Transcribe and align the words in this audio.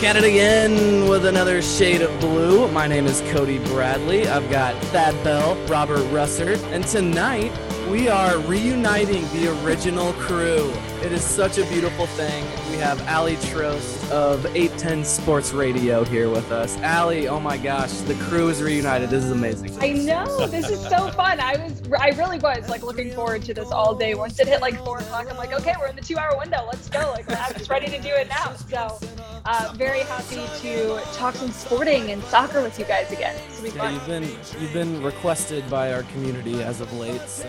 Back 0.00 0.16
at 0.16 0.24
it 0.24 0.24
again 0.24 1.10
with 1.10 1.26
another 1.26 1.60
shade 1.60 2.00
of 2.00 2.20
blue. 2.20 2.70
My 2.72 2.86
name 2.86 3.04
is 3.04 3.20
Cody 3.32 3.58
Bradley. 3.58 4.26
I've 4.26 4.48
got 4.48 4.74
Thad 4.84 5.22
Bell, 5.22 5.56
Robert 5.66 6.00
Russert, 6.10 6.58
and 6.72 6.82
tonight 6.86 7.52
we 7.90 8.08
are 8.08 8.38
reuniting 8.38 9.28
the 9.34 9.54
original 9.62 10.14
crew. 10.14 10.72
It 11.02 11.12
is 11.12 11.22
such 11.22 11.58
a 11.58 11.66
beautiful 11.66 12.06
thing. 12.06 12.42
We 12.70 12.78
have 12.78 12.98
Aly 13.08 13.36
Trost 13.36 14.10
of 14.10 14.46
810 14.46 15.04
Sports 15.04 15.52
Radio 15.52 16.02
here 16.02 16.30
with 16.30 16.50
us. 16.50 16.78
Aly, 16.78 17.28
oh 17.28 17.38
my 17.38 17.58
gosh, 17.58 17.92
the 17.92 18.14
crew 18.14 18.48
is 18.48 18.62
reunited. 18.62 19.10
This 19.10 19.22
is 19.22 19.32
amazing. 19.32 19.76
I 19.82 19.92
know 19.92 20.46
this 20.46 20.70
is 20.70 20.80
so 20.80 21.10
fun. 21.10 21.40
I 21.40 21.56
was, 21.56 21.82
I 21.92 22.08
really 22.16 22.38
was 22.38 22.70
like 22.70 22.82
looking 22.82 23.10
forward 23.10 23.42
to 23.42 23.52
this 23.52 23.70
all 23.70 23.94
day. 23.94 24.14
Once 24.14 24.40
it 24.40 24.48
hit 24.48 24.62
like 24.62 24.82
four 24.82 25.00
o'clock, 25.00 25.26
I'm 25.28 25.36
like, 25.36 25.52
okay, 25.52 25.74
we're 25.78 25.88
in 25.88 25.96
the 25.96 26.00
two-hour 26.00 26.38
window. 26.38 26.64
Let's 26.64 26.88
go. 26.88 27.10
Like 27.10 27.30
I'm 27.30 27.52
just 27.52 27.68
ready 27.68 27.88
to 27.88 28.00
do 28.00 28.08
it 28.08 28.28
now. 28.30 28.54
So, 28.54 28.98
uh, 29.44 29.72
very 29.74 30.00
happy 30.00 30.46
to 30.60 31.00
talk 31.12 31.34
some 31.34 31.50
sporting 31.50 32.10
and 32.10 32.22
soccer 32.24 32.62
with 32.62 32.78
you 32.78 32.84
guys 32.84 33.10
again. 33.12 33.36
This 33.48 33.62
will 33.62 33.70
be 33.70 33.76
Yeah, 33.76 33.90
you've 33.90 34.06
been 34.06 34.22
you've 34.60 34.72
been 34.72 35.02
requested 35.02 35.68
by 35.70 35.92
our 35.92 36.02
community 36.04 36.62
as 36.62 36.80
of 36.80 36.92
late, 36.92 37.22
so 37.22 37.48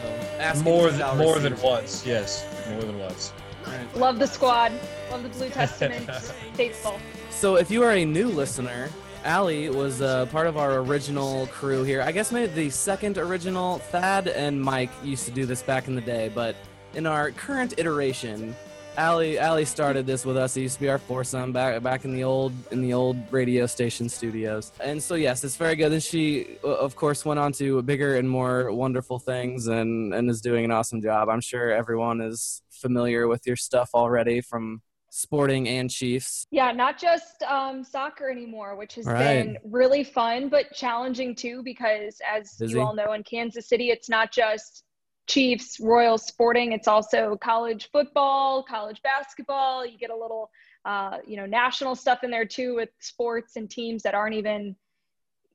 More 0.64 0.92
than 0.92 1.18
more 1.18 1.40
than 1.40 1.60
once, 1.62 2.06
yes, 2.06 2.46
more 2.70 2.82
than 2.82 3.00
once. 3.00 3.34
Alright. 3.66 3.96
Love 3.96 4.20
the 4.20 4.28
squad. 4.28 4.72
Love 5.12 5.24
the 5.24 5.30
Blue 5.30 5.50
Testament 5.50 6.10
faithful. 6.54 7.00
So, 7.30 7.56
if 7.56 7.70
you 7.70 7.84
are 7.84 7.92
a 7.92 8.06
new 8.06 8.28
listener, 8.28 8.90
Aly 9.26 9.70
was 9.70 10.02
uh, 10.02 10.26
part 10.28 10.48
of 10.48 10.58
our 10.58 10.80
original 10.80 11.48
crew 11.48 11.84
here. 11.84 12.02
I 12.02 12.12
guess 12.12 12.32
maybe 12.32 12.52
the 12.54 12.70
second 12.70 13.18
original. 13.18 13.78
Thad 13.78 14.28
and 14.28 14.60
Mike 14.60 14.92
used 15.04 15.26
to 15.26 15.32
do 15.32 15.46
this 15.46 15.62
back 15.62 15.88
in 15.88 15.96
the 15.96 16.02
day, 16.02 16.32
but 16.34 16.56
in 16.94 17.06
our 17.06 17.32
current 17.32 17.76
iteration, 17.78 18.56
Aly 18.98 19.38
Aly 19.38 19.64
started 19.66 20.06
this 20.06 20.26
with 20.26 20.36
us. 20.38 20.58
It 20.58 20.62
used 20.62 20.76
to 20.76 20.82
be 20.82 20.90
our 20.90 20.98
foursome 21.00 21.52
back 21.54 21.82
back 21.82 22.04
in 22.04 22.14
the 22.14 22.24
old 22.24 22.52
in 22.72 22.82
the 22.82 22.94
old 22.94 23.18
radio 23.32 23.66
station 23.66 24.10
studios. 24.10 24.72
And 24.82 25.02
so 25.02 25.16
yes, 25.16 25.44
it's 25.44 25.56
very 25.56 25.76
good. 25.76 25.94
And 25.94 26.04
she, 26.04 26.58
of 26.64 26.96
course, 26.96 27.24
went 27.24 27.40
on 27.40 27.54
to 27.54 27.82
bigger 27.84 28.18
and 28.18 28.30
more 28.30 28.72
wonderful 28.74 29.18
things, 29.18 29.68
and 29.68 30.14
and 30.14 30.30
is 30.30 30.42
doing 30.42 30.66
an 30.66 30.72
awesome 30.72 31.02
job. 31.02 31.30
I'm 31.30 31.42
sure 31.42 31.72
everyone 31.72 32.20
is 32.22 32.62
familiar 32.70 33.28
with 33.28 33.48
your 33.48 33.56
stuff 33.56 33.92
already 33.94 34.42
from 34.42 34.82
Sporting 35.10 35.68
and 35.70 35.90
Chiefs. 35.90 36.46
Yeah, 36.52 36.72
not 36.72 36.98
just 36.98 37.44
um, 37.44 37.84
soccer 37.84 38.30
anymore, 38.30 38.76
which 38.76 38.96
has 38.96 39.06
Right. 39.06 39.44
been 39.44 39.58
really 39.64 40.04
fun 40.04 40.50
but 40.50 40.74
challenging 40.74 41.34
too. 41.34 41.62
Because 41.64 42.20
as 42.30 42.56
Busy. 42.60 42.74
you 42.74 42.82
all 42.82 42.94
know, 42.94 43.14
in 43.14 43.24
Kansas 43.24 43.68
City, 43.70 43.90
it's 43.90 44.10
not 44.10 44.32
just 44.34 44.84
Chiefs, 45.32 45.80
Royals, 45.80 46.26
Sporting. 46.26 46.74
It's 46.74 46.90
also 46.90 47.38
college 47.38 47.90
football, 47.90 48.64
college 48.64 49.02
basketball. 49.02 49.86
You 49.86 49.98
get 49.98 50.10
a 50.10 50.16
little, 50.16 50.50
uh, 50.84 51.20
you 51.26 51.38
know, 51.38 51.46
national 51.46 51.96
stuff 51.96 52.26
in 52.26 52.30
there 52.30 52.46
too 52.46 52.76
with 52.76 52.90
sports 53.00 53.56
and 53.56 53.70
teams 53.70 54.04
that 54.04 54.14
aren't 54.14 54.36
even 54.36 54.76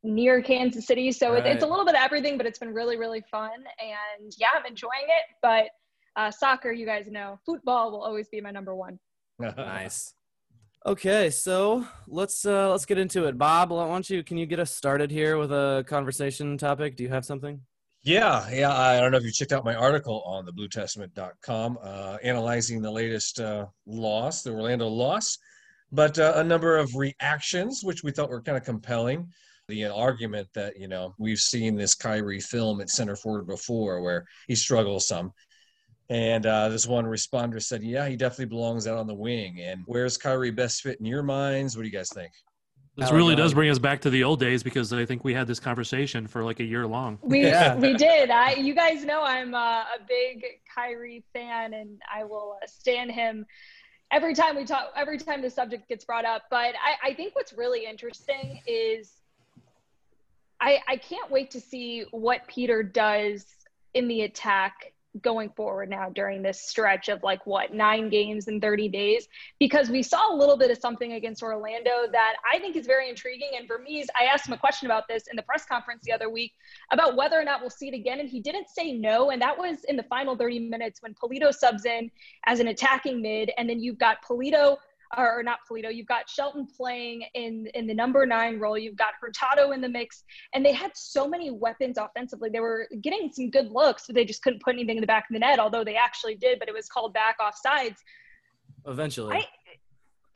near 0.02 0.40
Kansas 0.40 0.86
City. 0.86 1.12
So 1.12 1.34
it, 1.34 1.44
it's 1.44 1.62
a 1.62 1.66
little 1.66 1.84
bit 1.84 1.94
of 1.94 2.00
everything, 2.00 2.38
but 2.38 2.46
it's 2.46 2.58
been 2.58 2.72
really, 2.72 2.96
really 2.96 3.22
fun. 3.30 3.50
And 3.78 4.32
yeah, 4.38 4.48
I'm 4.56 4.64
enjoying 4.64 5.08
it. 5.08 5.36
But 5.42 5.66
uh, 6.16 6.30
soccer, 6.30 6.72
you 6.72 6.86
guys 6.86 7.06
know, 7.10 7.38
football 7.44 7.90
will 7.90 8.02
always 8.02 8.28
be 8.28 8.40
my 8.40 8.50
number 8.50 8.74
one. 8.74 8.98
nice. 9.38 10.14
Okay, 10.86 11.28
so 11.28 11.84
let's 12.06 12.46
uh 12.46 12.70
let's 12.70 12.86
get 12.86 12.96
into 12.96 13.26
it. 13.26 13.36
Bob, 13.36 13.72
why 13.72 13.86
don't 13.88 14.08
you 14.08 14.22
can 14.22 14.38
you 14.38 14.46
get 14.46 14.60
us 14.60 14.74
started 14.74 15.10
here 15.10 15.36
with 15.36 15.52
a 15.52 15.84
conversation 15.86 16.56
topic? 16.56 16.96
Do 16.96 17.02
you 17.02 17.10
have 17.10 17.26
something? 17.26 17.60
Yeah, 18.06 18.48
yeah. 18.52 18.72
I 18.72 19.00
don't 19.00 19.10
know 19.10 19.18
if 19.18 19.24
you 19.24 19.32
checked 19.32 19.50
out 19.50 19.64
my 19.64 19.74
article 19.74 20.22
on 20.24 20.44
the 20.44 20.52
BlueTestament.com 20.52 21.78
uh, 21.82 22.18
analyzing 22.22 22.80
the 22.80 22.90
latest 22.90 23.40
uh, 23.40 23.66
loss, 23.84 24.44
the 24.44 24.50
Orlando 24.50 24.86
loss, 24.86 25.36
but 25.90 26.16
uh, 26.16 26.34
a 26.36 26.44
number 26.44 26.76
of 26.76 26.94
reactions 26.94 27.80
which 27.82 28.04
we 28.04 28.12
thought 28.12 28.30
were 28.30 28.40
kind 28.40 28.56
of 28.56 28.62
compelling. 28.62 29.26
The 29.66 29.86
argument 29.86 30.46
that 30.54 30.78
you 30.78 30.86
know 30.86 31.16
we've 31.18 31.40
seen 31.40 31.74
this 31.74 31.96
Khiry 31.96 32.40
film 32.40 32.80
at 32.80 32.90
center 32.90 33.16
forward 33.16 33.48
before, 33.48 34.00
where 34.00 34.24
he 34.46 34.54
struggles 34.54 35.08
some, 35.08 35.32
and 36.08 36.46
uh, 36.46 36.68
this 36.68 36.86
one 36.86 37.06
responder 37.06 37.60
said, 37.60 37.82
"Yeah, 37.82 38.06
he 38.06 38.14
definitely 38.14 38.46
belongs 38.46 38.86
out 38.86 38.98
on 38.98 39.08
the 39.08 39.14
wing." 39.14 39.60
And 39.60 39.82
where's 39.86 40.16
Khiry 40.16 40.54
best 40.54 40.82
fit 40.82 41.00
in 41.00 41.06
your 41.06 41.24
minds? 41.24 41.76
What 41.76 41.82
do 41.82 41.88
you 41.88 41.92
guys 41.92 42.10
think? 42.14 42.30
This 42.96 43.12
really 43.12 43.34
go 43.36 43.42
does 43.42 43.52
bring 43.52 43.68
us 43.68 43.78
back 43.78 44.00
to 44.02 44.10
the 44.10 44.24
old 44.24 44.40
days 44.40 44.62
because 44.62 44.90
I 44.92 45.04
think 45.04 45.22
we 45.22 45.34
had 45.34 45.46
this 45.46 45.60
conversation 45.60 46.26
for 46.26 46.42
like 46.42 46.60
a 46.60 46.64
year 46.64 46.86
long. 46.86 47.18
We 47.20 47.42
Yeah. 47.46 47.76
we 47.76 47.94
did. 47.94 48.30
I 48.30 48.54
you 48.54 48.74
guys 48.74 49.04
know 49.04 49.22
I'm 49.22 49.54
uh, 49.54 49.82
a 49.82 49.98
big 50.08 50.44
Khiry 50.74 51.22
fan, 51.34 51.74
and 51.74 52.00
I 52.12 52.24
will 52.24 52.58
uh, 52.62 52.66
stand 52.66 53.10
him 53.10 53.44
every 54.10 54.34
time 54.34 54.56
we 54.56 54.64
talk. 54.64 54.92
Every 54.96 55.18
time 55.18 55.42
the 55.42 55.50
subject 55.50 55.88
gets 55.88 56.06
brought 56.06 56.24
up. 56.24 56.44
But 56.48 56.74
I, 56.82 57.10
I 57.10 57.14
think 57.14 57.34
what's 57.34 57.52
really 57.52 57.84
interesting 57.84 58.62
is 58.66 59.12
I 60.58 60.78
I 60.88 60.96
can't 60.96 61.30
wait 61.30 61.50
to 61.50 61.60
see 61.60 62.06
what 62.12 62.46
Peter 62.46 62.82
does 62.82 63.44
in 63.92 64.08
the 64.08 64.22
attack 64.22 64.94
going 65.22 65.50
forward 65.50 65.88
now 65.90 66.08
during 66.10 66.42
this 66.42 66.62
stretch 66.62 67.08
of 67.08 67.22
like 67.22 67.46
what 67.46 67.72
nine 67.72 68.08
games 68.08 68.48
in 68.48 68.60
30 68.60 68.88
days 68.88 69.28
because 69.58 69.88
we 69.90 70.02
saw 70.02 70.32
a 70.32 70.36
little 70.36 70.56
bit 70.56 70.70
of 70.70 70.78
something 70.78 71.12
against 71.12 71.42
Orlando 71.42 72.06
that 72.12 72.34
I 72.52 72.58
think 72.58 72.76
is 72.76 72.86
very 72.86 73.08
intriguing. 73.08 73.50
And 73.56 73.68
me, 73.84 74.04
I 74.18 74.24
asked 74.24 74.46
him 74.46 74.54
a 74.54 74.58
question 74.58 74.86
about 74.86 75.08
this 75.08 75.24
in 75.30 75.36
the 75.36 75.42
press 75.42 75.64
conference 75.64 76.02
the 76.04 76.12
other 76.12 76.30
week 76.30 76.52
about 76.90 77.16
whether 77.16 77.38
or 77.38 77.44
not 77.44 77.60
we'll 77.60 77.70
see 77.70 77.88
it 77.88 77.94
again. 77.94 78.20
And 78.20 78.28
he 78.28 78.40
didn't 78.40 78.68
say 78.68 78.92
no. 78.92 79.30
And 79.30 79.40
that 79.42 79.56
was 79.56 79.84
in 79.88 79.96
the 79.96 80.02
final 80.04 80.36
30 80.36 80.68
minutes 80.68 81.02
when 81.02 81.14
Pulido 81.14 81.52
subs 81.52 81.84
in 81.84 82.10
as 82.46 82.60
an 82.60 82.68
attacking 82.68 83.22
mid. 83.22 83.50
And 83.58 83.68
then 83.68 83.80
you've 83.80 83.98
got 83.98 84.18
Pulido 84.24 84.76
or 85.16 85.42
not 85.42 85.58
Pulido. 85.70 85.94
You've 85.94 86.06
got 86.06 86.28
Shelton 86.28 86.66
playing 86.66 87.24
in 87.34 87.66
in 87.74 87.86
the 87.86 87.94
number 87.94 88.24
nine 88.26 88.58
role. 88.58 88.78
You've 88.78 88.96
got 88.96 89.14
Hurtado 89.20 89.72
in 89.72 89.80
the 89.80 89.88
mix, 89.88 90.24
and 90.54 90.64
they 90.64 90.72
had 90.72 90.92
so 90.94 91.28
many 91.28 91.50
weapons 91.50 91.98
offensively. 91.98 92.50
They 92.50 92.60
were 92.60 92.88
getting 93.02 93.30
some 93.32 93.50
good 93.50 93.70
looks, 93.70 94.04
but 94.06 94.14
they 94.14 94.24
just 94.24 94.42
couldn't 94.42 94.62
put 94.62 94.74
anything 94.74 94.96
in 94.96 95.00
the 95.00 95.06
back 95.06 95.24
of 95.30 95.34
the 95.34 95.40
net. 95.40 95.58
Although 95.58 95.84
they 95.84 95.96
actually 95.96 96.34
did, 96.36 96.58
but 96.58 96.68
it 96.68 96.74
was 96.74 96.88
called 96.88 97.12
back 97.12 97.36
off 97.40 97.56
sides. 97.56 98.02
Eventually. 98.86 99.36
I, 99.36 99.46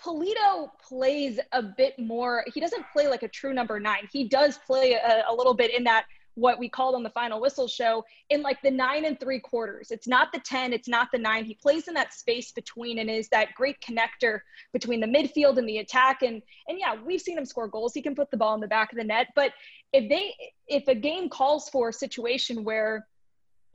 Pulido 0.02 0.70
plays 0.82 1.38
a 1.52 1.62
bit 1.62 1.98
more. 1.98 2.44
He 2.54 2.60
doesn't 2.60 2.84
play 2.92 3.06
like 3.06 3.22
a 3.22 3.28
true 3.28 3.52
number 3.52 3.78
nine. 3.78 4.08
He 4.10 4.28
does 4.28 4.58
play 4.66 4.92
a, 4.92 5.24
a 5.28 5.34
little 5.34 5.54
bit 5.54 5.74
in 5.74 5.84
that 5.84 6.06
what 6.40 6.58
we 6.58 6.68
called 6.68 6.94
on 6.94 7.02
the 7.02 7.10
final 7.10 7.40
whistle 7.40 7.68
show 7.68 8.04
in 8.30 8.42
like 8.42 8.60
the 8.62 8.70
nine 8.70 9.04
and 9.04 9.20
three 9.20 9.38
quarters. 9.38 9.90
It's 9.90 10.08
not 10.08 10.32
the 10.32 10.40
10, 10.40 10.72
it's 10.72 10.88
not 10.88 11.08
the 11.12 11.18
nine. 11.18 11.44
He 11.44 11.54
plays 11.54 11.86
in 11.86 11.94
that 11.94 12.14
space 12.14 12.50
between 12.52 12.98
and 12.98 13.10
is 13.10 13.28
that 13.28 13.54
great 13.54 13.76
connector 13.80 14.40
between 14.72 15.00
the 15.00 15.06
midfield 15.06 15.58
and 15.58 15.68
the 15.68 15.78
attack. 15.78 16.22
And 16.22 16.42
and 16.68 16.78
yeah, 16.78 16.94
we've 17.04 17.20
seen 17.20 17.36
him 17.36 17.44
score 17.44 17.68
goals. 17.68 17.94
He 17.94 18.02
can 18.02 18.14
put 18.14 18.30
the 18.30 18.36
ball 18.36 18.54
in 18.54 18.60
the 18.60 18.68
back 18.68 18.90
of 18.92 18.98
the 18.98 19.04
net. 19.04 19.28
But 19.36 19.52
if 19.92 20.08
they 20.08 20.34
if 20.66 20.88
a 20.88 20.94
game 20.94 21.28
calls 21.28 21.68
for 21.68 21.90
a 21.90 21.92
situation 21.92 22.64
where 22.64 23.06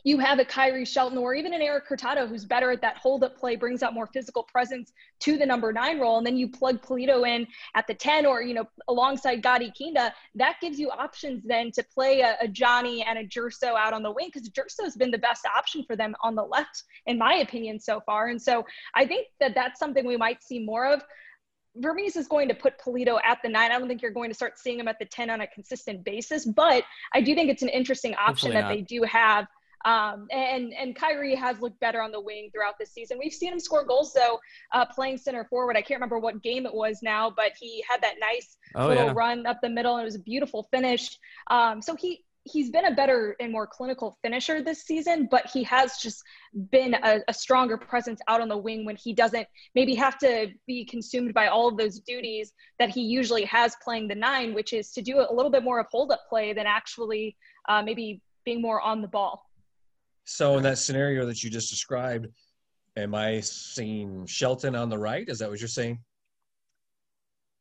you 0.05 0.19
have 0.19 0.37
a 0.37 0.45
Khiry 0.45 0.87
Shelton 0.87 1.17
or 1.17 1.33
even 1.33 1.51
an 1.51 1.63
Eric 1.63 1.85
Hurtado 1.87 2.27
who's 2.27 2.45
better 2.45 2.69
at 2.69 2.79
that 2.81 2.95
hold 2.97 3.23
up 3.23 3.35
play, 3.35 3.55
brings 3.55 3.81
out 3.81 3.95
more 3.95 4.05
physical 4.05 4.43
presence 4.43 4.93
to 5.21 5.35
the 5.35 5.45
number 5.45 5.73
nine 5.73 5.99
role, 5.99 6.19
and 6.19 6.25
then 6.25 6.37
you 6.37 6.47
plug 6.47 6.79
Pulido 6.83 7.27
in 7.27 7.47
at 7.73 7.87
the 7.87 7.95
10 7.95 8.27
or, 8.27 8.43
you 8.43 8.53
know, 8.53 8.65
alongside 8.87 9.41
Gadi 9.41 9.71
Kinda, 9.75 10.13
that 10.35 10.57
gives 10.61 10.79
you 10.79 10.91
options 10.91 11.43
then 11.43 11.71
to 11.71 11.83
play 11.83 12.21
a, 12.21 12.37
a 12.39 12.47
Johnny 12.47 13.03
and 13.03 13.17
a 13.17 13.25
Gerso 13.25 13.75
out 13.75 13.93
on 13.93 14.03
the 14.03 14.11
wing 14.11 14.29
because 14.31 14.47
Gerso's 14.49 14.95
been 14.95 15.09
the 15.09 15.17
best 15.17 15.43
option 15.57 15.83
for 15.83 15.95
them 15.95 16.15
on 16.21 16.35
the 16.35 16.43
left, 16.43 16.83
in 17.07 17.17
my 17.17 17.37
opinion, 17.37 17.79
so 17.79 17.99
far. 18.05 18.27
And 18.27 18.39
so 18.39 18.63
I 18.93 19.07
think 19.07 19.29
that 19.39 19.55
that's 19.55 19.79
something 19.79 20.05
we 20.05 20.17
might 20.17 20.43
see 20.43 20.59
more 20.59 20.85
of. 20.85 21.01
Vermes 21.77 22.15
is 22.15 22.27
going 22.27 22.47
to 22.47 22.53
put 22.53 22.77
Pulido 22.77 23.19
at 23.25 23.39
the 23.41 23.49
nine. 23.49 23.71
I 23.71 23.79
don't 23.79 23.87
think 23.87 24.03
you're 24.03 24.11
going 24.11 24.29
to 24.29 24.35
start 24.35 24.59
seeing 24.59 24.79
him 24.79 24.87
at 24.87 24.99
the 24.99 25.05
10 25.05 25.31
on 25.31 25.41
a 25.41 25.47
consistent 25.47 26.03
basis, 26.03 26.45
but 26.45 26.83
I 27.11 27.21
do 27.21 27.33
think 27.33 27.49
it's 27.49 27.63
an 27.63 27.69
interesting 27.69 28.13
option 28.13 28.51
Hopefully 28.51 28.53
that 28.53 28.61
not. 28.61 28.69
they 28.69 28.81
do 28.81 29.01
have 29.01 29.47
um, 29.83 30.27
and 30.31 30.73
and 30.73 30.95
Khiry 30.95 31.35
has 31.35 31.59
looked 31.59 31.79
better 31.79 32.01
on 32.01 32.11
the 32.11 32.21
wing 32.21 32.49
throughout 32.53 32.75
this 32.79 32.91
season. 32.91 33.17
We've 33.19 33.33
seen 33.33 33.53
him 33.53 33.59
score 33.59 33.85
goals 33.85 34.13
though, 34.13 34.39
uh, 34.73 34.85
playing 34.85 35.17
center 35.17 35.45
forward. 35.45 35.75
I 35.75 35.81
can't 35.81 35.99
remember 35.99 36.19
what 36.19 36.41
game 36.41 36.65
it 36.65 36.73
was 36.73 36.99
now, 37.03 37.29
but 37.35 37.51
he 37.59 37.83
had 37.89 38.01
that 38.01 38.15
nice 38.19 38.57
Oh, 38.75 38.87
little 38.87 39.05
yeah. 39.05 39.13
run 39.15 39.45
up 39.45 39.59
the 39.61 39.69
middle, 39.69 39.95
and 39.95 40.01
it 40.01 40.05
was 40.05 40.15
a 40.15 40.19
beautiful 40.19 40.67
finish. 40.71 41.17
Um, 41.49 41.81
so 41.81 41.95
he 41.95 42.23
he's 42.47 42.69
been 42.69 42.85
a 42.85 42.93
better 42.93 43.35
and 43.39 43.51
more 43.51 43.65
clinical 43.65 44.19
finisher 44.21 44.61
this 44.61 44.83
season, 44.83 45.27
but 45.31 45.49
he 45.51 45.63
has 45.63 45.97
just 45.97 46.21
been 46.71 46.93
a, 46.93 47.19
a 47.27 47.33
stronger 47.33 47.75
presence 47.75 48.21
out 48.27 48.39
on 48.39 48.47
the 48.47 48.57
wing 48.57 48.85
when 48.85 48.95
he 48.95 49.13
doesn't 49.13 49.47
maybe 49.73 49.95
have 49.95 50.17
to 50.19 50.49
be 50.67 50.85
consumed 50.85 51.33
by 51.33 51.47
all 51.47 51.67
of 51.67 51.75
those 51.75 51.99
duties 52.01 52.53
that 52.77 52.89
he 52.89 53.01
usually 53.01 53.45
has 53.45 53.75
playing 53.83 54.07
the 54.07 54.13
nine, 54.13 54.53
which 54.53 54.73
is 54.73 54.91
to 54.91 55.01
do 55.01 55.19
a 55.19 55.33
little 55.33 55.49
bit 55.49 55.63
more 55.63 55.79
of 55.79 55.87
hold 55.89 56.11
up 56.11 56.21
play 56.29 56.53
than 56.53 56.67
actually 56.67 57.35
uh, 57.67 57.81
maybe 57.81 58.21
being 58.45 58.61
more 58.61 58.79
on 58.79 59.01
the 59.01 59.07
ball. 59.07 59.44
So 60.25 60.57
in 60.57 60.63
that 60.63 60.79
scenario 60.79 61.25
that 61.27 61.43
you 61.43 61.49
just 61.49 61.69
described, 61.69 62.27
am 62.97 63.13
I 63.13 63.39
seeing 63.41 64.25
Shelton 64.25 64.75
on 64.75 64.89
the 64.89 64.97
right? 64.97 65.27
Is 65.27 65.39
that 65.39 65.49
what 65.49 65.59
you're 65.59 65.67
saying? 65.67 65.99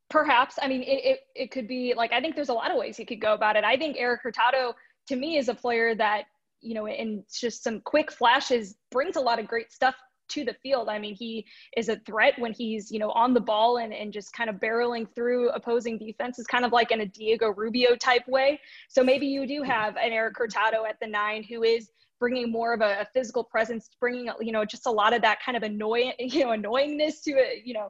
Perhaps. 0.09 0.55
I 0.61 0.67
mean, 0.67 0.81
it, 0.81 1.03
it, 1.03 1.19
it 1.35 1.51
could 1.51 1.67
be 1.67 1.93
like, 1.95 2.11
I 2.11 2.21
think 2.21 2.35
there's 2.35 2.49
a 2.49 2.53
lot 2.53 2.71
of 2.71 2.77
ways 2.77 2.97
he 2.97 3.05
could 3.05 3.21
go 3.21 3.33
about 3.33 3.55
it. 3.55 3.63
I 3.63 3.77
think 3.77 3.97
Eric 3.99 4.21
Hurtado, 4.23 4.75
to 5.07 5.15
me, 5.15 5.37
is 5.37 5.47
a 5.47 5.55
player 5.55 5.95
that, 5.95 6.25
you 6.61 6.73
know, 6.73 6.87
in 6.87 7.23
just 7.31 7.63
some 7.63 7.81
quick 7.81 8.11
flashes, 8.11 8.75
brings 8.91 9.15
a 9.15 9.21
lot 9.21 9.39
of 9.39 9.47
great 9.47 9.71
stuff 9.71 9.95
to 10.27 10.43
the 10.43 10.55
field. 10.63 10.89
I 10.89 10.97
mean, 10.97 11.15
he 11.15 11.45
is 11.77 11.89
a 11.89 11.97
threat 11.97 12.33
when 12.39 12.53
he's, 12.53 12.91
you 12.91 12.97
know, 12.97 13.11
on 13.11 13.33
the 13.33 13.39
ball 13.39 13.77
and, 13.77 13.93
and 13.93 14.11
just 14.11 14.33
kind 14.33 14.49
of 14.49 14.55
barreling 14.55 15.07
through 15.13 15.49
opposing 15.49 15.99
defenses, 15.99 16.47
kind 16.47 16.65
of 16.65 16.71
like 16.71 16.91
in 16.91 17.01
a 17.01 17.05
Diego 17.05 17.49
Rubio 17.49 17.95
type 17.95 18.27
way. 18.27 18.59
So 18.87 19.03
maybe 19.03 19.27
you 19.27 19.45
do 19.45 19.59
hmm. 19.59 19.69
have 19.69 19.97
an 19.97 20.11
Eric 20.11 20.35
Hurtado 20.37 20.85
at 20.85 20.99
the 20.99 21.07
nine 21.07 21.43
who 21.43 21.63
is 21.63 21.89
bringing 22.19 22.51
more 22.51 22.73
of 22.73 22.81
a, 22.81 23.01
a 23.01 23.07
physical 23.13 23.43
presence, 23.43 23.89
bringing, 23.99 24.29
you 24.39 24.51
know, 24.51 24.65
just 24.65 24.85
a 24.85 24.91
lot 24.91 25.13
of 25.13 25.21
that 25.21 25.39
kind 25.43 25.57
of 25.57 25.63
annoying, 25.63 26.13
you 26.19 26.45
know, 26.45 26.51
annoyingness 26.51 27.21
to 27.23 27.31
it, 27.31 27.65
you 27.65 27.73
know, 27.73 27.89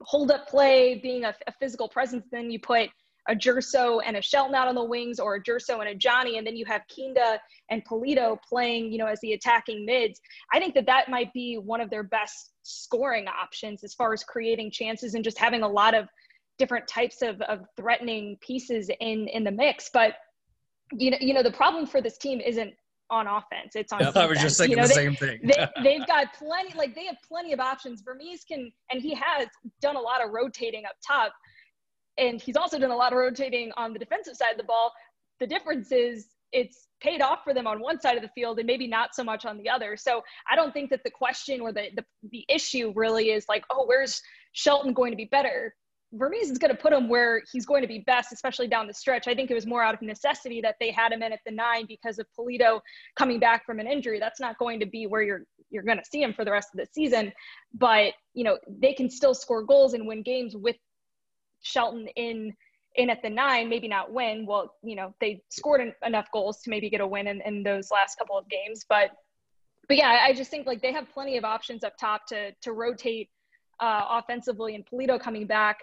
hold 0.00 0.30
up 0.30 0.48
play, 0.48 1.00
being 1.02 1.24
a, 1.24 1.34
a 1.46 1.52
physical 1.60 1.88
presence. 1.88 2.26
Then 2.30 2.50
you 2.50 2.60
put 2.60 2.90
a 3.28 3.34
Gerso 3.34 4.00
and 4.04 4.16
a 4.16 4.22
Shelton 4.22 4.54
out 4.54 4.68
on 4.68 4.74
the 4.74 4.84
wings, 4.84 5.20
or 5.20 5.34
a 5.34 5.42
Gerso 5.42 5.80
and 5.80 5.88
a 5.88 5.94
Johnny, 5.94 6.38
and 6.38 6.46
then 6.46 6.56
you 6.56 6.64
have 6.64 6.82
Kinda 6.88 7.38
and 7.70 7.84
Pulido 7.84 8.38
playing, 8.48 8.90
you 8.90 8.98
know, 8.98 9.06
as 9.06 9.20
the 9.20 9.34
attacking 9.34 9.84
mids. 9.84 10.20
I 10.52 10.58
think 10.58 10.74
that 10.74 10.86
that 10.86 11.10
might 11.10 11.32
be 11.34 11.58
one 11.58 11.80
of 11.80 11.90
their 11.90 12.02
best 12.02 12.52
scoring 12.62 13.26
options 13.28 13.84
as 13.84 13.94
far 13.94 14.12
as 14.12 14.24
creating 14.24 14.70
chances 14.70 15.14
and 15.14 15.22
just 15.22 15.38
having 15.38 15.62
a 15.62 15.68
lot 15.68 15.94
of 15.94 16.08
different 16.58 16.88
types 16.88 17.22
of, 17.22 17.40
of 17.42 17.60
threatening 17.76 18.36
pieces 18.40 18.90
in 19.00 19.28
in 19.28 19.44
the 19.44 19.50
mix. 19.50 19.90
But 19.92 20.14
you 20.92 21.10
know, 21.10 21.18
you 21.20 21.34
know, 21.34 21.42
the 21.42 21.52
problem 21.52 21.86
for 21.86 22.00
this 22.00 22.16
team 22.16 22.40
isn't 22.40 22.72
on 23.10 23.26
offense; 23.26 23.74
it's 23.74 23.92
on. 23.92 24.02
I 24.02 24.10
thought 24.10 24.28
we 24.28 24.36
were 24.36 24.40
just 24.40 24.58
thinking 24.58 24.76
You 24.76 24.82
know, 24.82 24.88
the 24.88 24.94
they- 24.94 24.94
same 24.94 25.14
thing. 25.16 25.40
they, 25.42 25.66
they've 25.82 26.06
got 26.06 26.32
plenty 26.34 26.76
like 26.76 26.94
they 26.94 27.06
have 27.06 27.16
plenty 27.26 27.52
of 27.52 27.60
options 27.60 28.02
Vermes 28.02 28.44
can 28.44 28.70
and 28.90 29.00
he 29.00 29.14
has 29.14 29.48
done 29.80 29.96
a 29.96 30.00
lot 30.00 30.24
of 30.24 30.30
rotating 30.32 30.84
up 30.84 30.92
top 31.06 31.32
and 32.18 32.40
he's 32.40 32.56
also 32.56 32.78
done 32.78 32.90
a 32.90 32.96
lot 32.96 33.12
of 33.12 33.18
rotating 33.18 33.70
on 33.76 33.92
the 33.92 33.98
defensive 33.98 34.34
side 34.36 34.50
of 34.52 34.58
the 34.58 34.64
ball 34.64 34.92
the 35.40 35.46
difference 35.46 35.92
is 35.92 36.26
it's 36.52 36.88
paid 37.00 37.20
off 37.22 37.40
for 37.44 37.54
them 37.54 37.66
on 37.66 37.80
one 37.80 38.00
side 38.00 38.16
of 38.16 38.22
the 38.22 38.28
field 38.34 38.58
and 38.58 38.66
maybe 38.66 38.86
not 38.86 39.14
so 39.14 39.22
much 39.22 39.44
on 39.46 39.56
the 39.58 39.68
other 39.68 39.96
so 39.96 40.22
i 40.50 40.56
don't 40.56 40.72
think 40.72 40.90
that 40.90 41.00
the 41.04 41.10
question 41.10 41.60
or 41.60 41.72
the 41.72 41.88
the, 41.96 42.04
the 42.32 42.44
issue 42.48 42.92
really 42.96 43.30
is 43.30 43.44
like 43.48 43.64
oh 43.70 43.84
where's 43.86 44.20
shelton 44.52 44.92
going 44.92 45.12
to 45.12 45.16
be 45.16 45.26
better 45.26 45.74
Vermes 46.12 46.50
is 46.50 46.56
going 46.56 46.74
to 46.74 46.80
put 46.80 46.92
him 46.92 47.08
where 47.08 47.42
he's 47.52 47.66
going 47.66 47.82
to 47.82 47.88
be 47.88 47.98
best, 47.98 48.32
especially 48.32 48.66
down 48.66 48.86
the 48.86 48.94
stretch. 48.94 49.28
I 49.28 49.34
think 49.34 49.50
it 49.50 49.54
was 49.54 49.66
more 49.66 49.82
out 49.82 49.94
of 49.94 50.00
necessity 50.00 50.60
that 50.62 50.76
they 50.80 50.90
had 50.90 51.12
him 51.12 51.22
in 51.22 51.32
at 51.32 51.40
the 51.44 51.52
nine 51.52 51.84
because 51.86 52.18
of 52.18 52.26
Pulido 52.38 52.80
coming 53.14 53.38
back 53.38 53.66
from 53.66 53.78
an 53.78 53.86
injury. 53.86 54.18
That's 54.18 54.40
not 54.40 54.56
going 54.58 54.80
to 54.80 54.86
be 54.86 55.06
where 55.06 55.22
you're 55.22 55.42
you're 55.70 55.82
going 55.82 55.98
to 55.98 56.04
see 56.04 56.22
him 56.22 56.32
for 56.32 56.46
the 56.46 56.50
rest 56.50 56.70
of 56.72 56.78
the 56.78 56.86
season. 56.92 57.30
But 57.74 58.14
you 58.32 58.42
know 58.44 58.58
they 58.68 58.94
can 58.94 59.10
still 59.10 59.34
score 59.34 59.62
goals 59.62 59.92
and 59.92 60.06
win 60.06 60.22
games 60.22 60.56
with 60.56 60.76
Shelton 61.62 62.08
in 62.16 62.54
in 62.94 63.10
at 63.10 63.20
the 63.22 63.28
nine. 63.28 63.68
Maybe 63.68 63.86
not 63.86 64.10
win. 64.10 64.46
Well, 64.46 64.74
you 64.82 64.96
know 64.96 65.14
they 65.20 65.42
scored 65.50 65.82
en- 65.82 65.94
enough 66.06 66.28
goals 66.32 66.62
to 66.62 66.70
maybe 66.70 66.88
get 66.88 67.02
a 67.02 67.06
win 67.06 67.26
in, 67.26 67.42
in 67.42 67.62
those 67.62 67.90
last 67.90 68.16
couple 68.18 68.38
of 68.38 68.48
games. 68.48 68.86
But 68.88 69.10
but 69.88 69.98
yeah, 69.98 70.20
I- 70.26 70.32
just 70.32 70.50
think 70.50 70.66
like 70.66 70.80
they 70.80 70.92
have 70.92 71.10
plenty 71.12 71.36
of 71.36 71.44
options 71.44 71.84
up 71.84 71.98
top 71.98 72.26
to 72.28 72.52
to 72.62 72.72
rotate 72.72 73.28
uh, 73.78 74.06
offensively, 74.08 74.74
and 74.74 74.86
Pulido 74.86 75.20
coming 75.20 75.46
back 75.46 75.80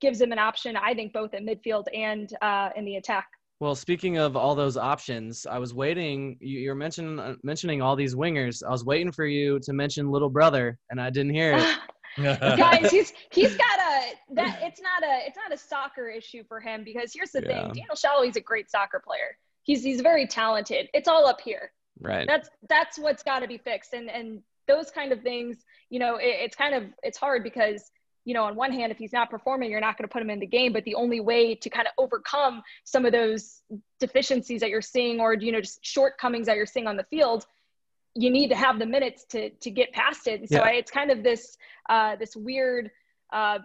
gives 0.00 0.18
them 0.18 0.32
an 0.32 0.38
option. 0.38 0.76
I 0.76 0.94
think 0.94 1.12
both 1.12 1.34
at 1.34 1.42
midfield 1.42 1.84
and 1.94 2.30
uh, 2.42 2.70
in 2.76 2.84
the 2.84 2.96
attack. 2.96 3.26
Well, 3.58 3.74
speaking 3.74 4.18
of 4.18 4.36
all 4.36 4.54
those 4.54 4.76
options, 4.76 5.46
I 5.46 5.58
was 5.58 5.72
waiting. 5.72 6.36
You, 6.40 6.60
you're 6.60 6.74
mentioning 6.74 7.18
uh, 7.18 7.36
mentioning 7.42 7.80
all 7.80 7.96
these 7.96 8.14
wingers. 8.14 8.62
I 8.66 8.70
was 8.70 8.84
waiting 8.84 9.12
for 9.12 9.24
you 9.24 9.58
to 9.60 9.72
mention 9.72 10.10
little 10.10 10.28
brother, 10.28 10.78
and 10.90 11.00
I 11.00 11.08
didn't 11.10 11.32
hear 11.34 11.56
it. 11.56 11.78
Guys, 12.56 12.90
he's 12.90 13.12
he's 13.32 13.56
got 13.56 13.78
a 13.78 14.34
that 14.34 14.58
it's 14.62 14.80
not 14.80 15.02
a 15.02 15.26
it's 15.26 15.36
not 15.36 15.52
a 15.52 15.56
soccer 15.58 16.08
issue 16.08 16.42
for 16.48 16.60
him 16.60 16.84
because 16.84 17.12
here's 17.14 17.30
the 17.30 17.42
Yeah. 17.42 17.62
thing: 17.62 17.72
Daniel 17.72 17.94
Salloi's 17.94 18.36
a 18.36 18.40
great 18.40 18.70
soccer 18.70 19.02
player. 19.04 19.36
He's 19.62 19.82
he's 19.82 20.00
very 20.02 20.26
talented. 20.26 20.88
It's 20.94 21.08
all 21.08 21.26
up 21.26 21.40
here. 21.40 21.72
Right. 22.00 22.26
That's 22.26 22.48
that's 22.68 22.98
what's 22.98 23.22
got 23.22 23.38
to 23.40 23.48
be 23.48 23.58
fixed, 23.58 23.94
and 23.94 24.10
and 24.10 24.42
those 24.68 24.90
kind 24.90 25.12
of 25.12 25.22
things. 25.22 25.64
You 25.88 25.98
know, 25.98 26.16
it, 26.16 26.36
it's 26.44 26.56
kind 26.56 26.74
of 26.74 26.84
it's 27.02 27.18
hard 27.18 27.42
because 27.42 27.90
you 28.26 28.34
know, 28.34 28.42
on 28.42 28.56
one 28.56 28.72
hand, 28.72 28.90
if 28.90 28.98
he's 28.98 29.12
not 29.12 29.30
performing, 29.30 29.70
you're 29.70 29.80
not 29.80 29.96
going 29.96 30.06
to 30.06 30.12
put 30.12 30.20
him 30.20 30.30
in 30.30 30.40
the 30.40 30.46
game. 30.46 30.72
But 30.72 30.84
the 30.84 30.96
only 30.96 31.20
way 31.20 31.54
to 31.54 31.70
kind 31.70 31.86
of 31.86 31.92
overcome 31.96 32.60
some 32.82 33.06
of 33.06 33.12
those 33.12 33.62
deficiencies 34.00 34.60
that 34.60 34.68
you're 34.68 34.82
seeing, 34.82 35.20
or 35.20 35.32
you 35.32 35.52
know, 35.52 35.60
just 35.60 35.78
shortcomings 35.82 36.46
that 36.46 36.56
you're 36.56 36.66
seeing 36.66 36.88
on 36.88 36.96
the 36.96 37.04
field, 37.04 37.46
you 38.14 38.30
need 38.30 38.48
to 38.48 38.56
have 38.56 38.80
the 38.80 38.84
minutes 38.84 39.24
to 39.26 39.50
to 39.50 39.70
get 39.70 39.92
past 39.92 40.26
it. 40.26 40.40
And 40.40 40.48
so 40.48 40.56
Yeah. 40.56 40.62
I, 40.64 40.70
it's 40.72 40.90
kind 40.90 41.12
of 41.12 41.22
this 41.22 41.56
uh, 41.88 42.16
this 42.16 42.34
weird, 42.34 42.90
uh, 43.32 43.60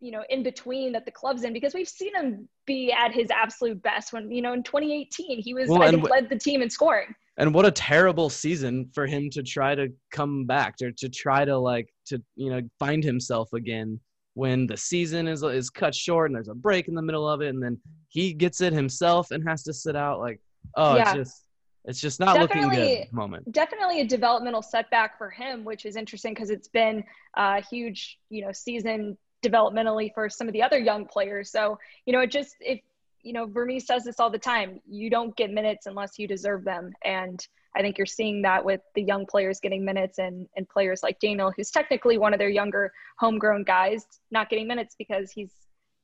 you 0.00 0.10
know, 0.10 0.24
in 0.28 0.42
between 0.42 0.92
that 0.92 1.04
the 1.04 1.12
club's 1.12 1.44
in 1.44 1.52
because 1.52 1.72
we've 1.72 1.88
seen 1.88 2.12
him 2.16 2.48
be 2.66 2.92
at 2.92 3.12
his 3.12 3.30
absolute 3.30 3.80
best 3.80 4.12
when 4.12 4.28
you 4.32 4.42
know 4.42 4.54
in 4.54 4.64
2018 4.64 5.40
he 5.40 5.54
was 5.54 5.68
Well, 5.68 5.82
I 5.82 5.90
think 5.90 6.02
w- 6.02 6.12
led 6.12 6.28
the 6.28 6.36
team 6.36 6.62
in 6.62 6.70
scoring. 6.70 7.14
And 7.38 7.54
what 7.54 7.66
a 7.66 7.70
terrible 7.70 8.28
season 8.28 8.88
for 8.92 9.06
him 9.06 9.30
to 9.30 9.42
try 9.42 9.74
to 9.74 9.88
come 10.10 10.44
back 10.44 10.74
or 10.82 10.90
to 10.92 11.08
try 11.08 11.44
to 11.44 11.56
like 11.56 11.88
to 12.06 12.22
you 12.36 12.50
know 12.50 12.60
find 12.78 13.02
himself 13.04 13.52
again 13.52 13.98
when 14.34 14.66
the 14.66 14.76
season 14.76 15.26
is 15.26 15.42
is 15.42 15.70
cut 15.70 15.94
short 15.94 16.30
and 16.30 16.36
there's 16.36 16.48
a 16.48 16.54
break 16.54 16.88
in 16.88 16.94
the 16.94 17.02
middle 17.02 17.28
of 17.28 17.40
it 17.40 17.48
and 17.48 17.62
then 17.62 17.78
he 18.08 18.32
gets 18.32 18.60
it 18.60 18.72
himself 18.72 19.30
and 19.30 19.46
has 19.48 19.62
to 19.62 19.72
sit 19.72 19.96
out 19.96 20.20
like 20.20 20.40
oh 20.76 20.96
Yeah. 20.96 21.02
it's 21.02 21.14
just 21.14 21.44
it's 21.84 22.00
just 22.00 22.20
not 22.20 22.38
looking 22.38 22.68
good 22.68 23.12
moment 23.12 23.50
definitely 23.52 24.00
a 24.00 24.06
developmental 24.06 24.62
setback 24.62 25.16
for 25.18 25.30
him, 25.30 25.64
which 25.64 25.84
is 25.86 25.96
interesting 25.96 26.34
because 26.34 26.50
it's 26.50 26.68
been 26.68 27.02
a 27.36 27.62
huge, 27.62 28.18
you 28.28 28.44
know, 28.44 28.52
season 28.52 29.16
developmentally 29.44 30.12
for 30.14 30.28
some 30.28 30.46
of 30.46 30.52
the 30.52 30.62
other 30.62 30.78
young 30.78 31.06
players. 31.06 31.50
So, 31.50 31.78
you 32.04 32.12
know, 32.12 32.20
it 32.20 32.30
just 32.30 32.56
if 32.60 32.80
you 33.22 33.32
know, 33.32 33.46
Vermes 33.46 33.86
says 33.86 34.04
this 34.04 34.20
all 34.20 34.30
the 34.30 34.38
time. 34.38 34.80
You 34.88 35.10
don't 35.10 35.36
get 35.36 35.50
minutes 35.50 35.86
unless 35.86 36.18
you 36.18 36.26
deserve 36.26 36.64
them. 36.64 36.92
And 37.04 37.46
I 37.76 37.82
think 37.82 37.98
you're 37.98 38.06
seeing 38.06 38.42
that 38.42 38.64
with 38.64 38.80
the 38.94 39.02
young 39.02 39.26
players 39.26 39.60
getting 39.60 39.84
minutes 39.84 40.18
and, 40.18 40.46
and 40.56 40.68
players 40.68 41.02
like 41.02 41.20
Daniel, 41.20 41.52
who's 41.56 41.70
technically 41.70 42.18
one 42.18 42.32
of 42.32 42.38
their 42.38 42.48
younger 42.48 42.92
homegrown 43.18 43.64
guys, 43.64 44.04
not 44.30 44.50
getting 44.50 44.66
minutes 44.66 44.94
because 44.98 45.30
he's 45.30 45.52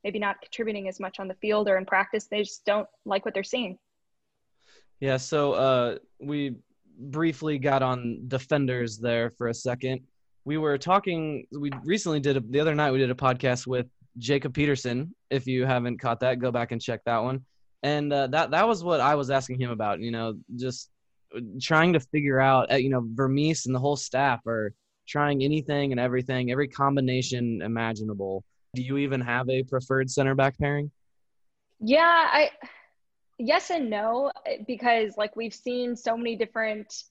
maybe 0.03 0.19
not 0.19 0.39
contributing 0.41 0.87
as 0.87 0.99
much 0.99 1.19
on 1.19 1.27
the 1.27 1.33
field 1.35 1.67
or 1.67 1.77
in 1.77 1.85
practice. 1.85 2.27
They 2.29 2.43
just 2.43 2.65
don't 2.65 2.87
like 3.05 3.25
what 3.25 3.33
they're 3.33 3.43
seeing. 3.43 3.77
Yeah, 4.99 5.17
so 5.17 5.53
uh, 5.53 5.97
we 6.19 6.55
briefly 6.97 7.59
got 7.59 7.83
on 7.83 8.23
defenders 8.27 8.97
there 8.97 9.31
for 9.31 9.47
a 9.47 9.53
second. 9.53 10.01
We 10.45 10.57
were 10.57 10.77
talking. 10.77 11.45
We 11.51 11.71
recently 11.83 12.19
did 12.19 12.37
a, 12.37 12.39
the 12.39 12.59
other 12.59 12.73
night. 12.73 12.91
We 12.91 12.99
did 12.99 13.11
a 13.11 13.15
podcast 13.15 13.67
with 13.67 13.87
Jacob 14.17 14.53
Peterson. 14.53 15.13
If 15.29 15.47
you 15.47 15.65
haven't 15.65 15.99
caught 15.99 16.19
that, 16.21 16.39
go 16.39 16.51
back 16.51 16.71
and 16.71 16.81
check 16.81 17.01
that 17.05 17.23
one. 17.23 17.45
And 17.83 18.11
uh, 18.11 18.27
that 18.27 18.51
that 18.51 18.67
was 18.67 18.83
what 18.83 18.99
I 18.99 19.15
was 19.15 19.29
asking 19.29 19.59
him 19.59 19.71
about. 19.71 19.99
You 19.99 20.11
know, 20.11 20.35
just 20.55 20.89
trying 21.61 21.93
to 21.93 21.99
figure 21.99 22.39
out. 22.39 22.71
Uh, 22.71 22.75
you 22.75 22.89
know, 22.89 23.07
Vermes 23.13 23.65
and 23.65 23.75
the 23.75 23.79
whole 23.79 23.95
staff 23.95 24.45
are 24.47 24.73
trying 25.07 25.43
anything 25.43 25.91
and 25.91 25.99
everything, 25.99 26.51
every 26.51 26.67
combination 26.67 27.61
imaginable. 27.61 28.43
Do 28.75 28.81
you 28.81 28.97
even 28.97 29.21
have 29.21 29.49
a 29.49 29.63
preferred 29.63 30.09
center 30.09 30.35
back 30.35 30.57
pairing? 30.59 30.91
Yeah, 31.79 32.01
I 32.31 32.51
yes 33.39 33.69
and 33.69 33.89
no 33.89 34.31
because 34.65 35.15
like 35.15 35.35
we've 35.35 35.53
seen 35.53 35.95
so 35.95 36.17
many 36.17 36.35
different 36.35 37.03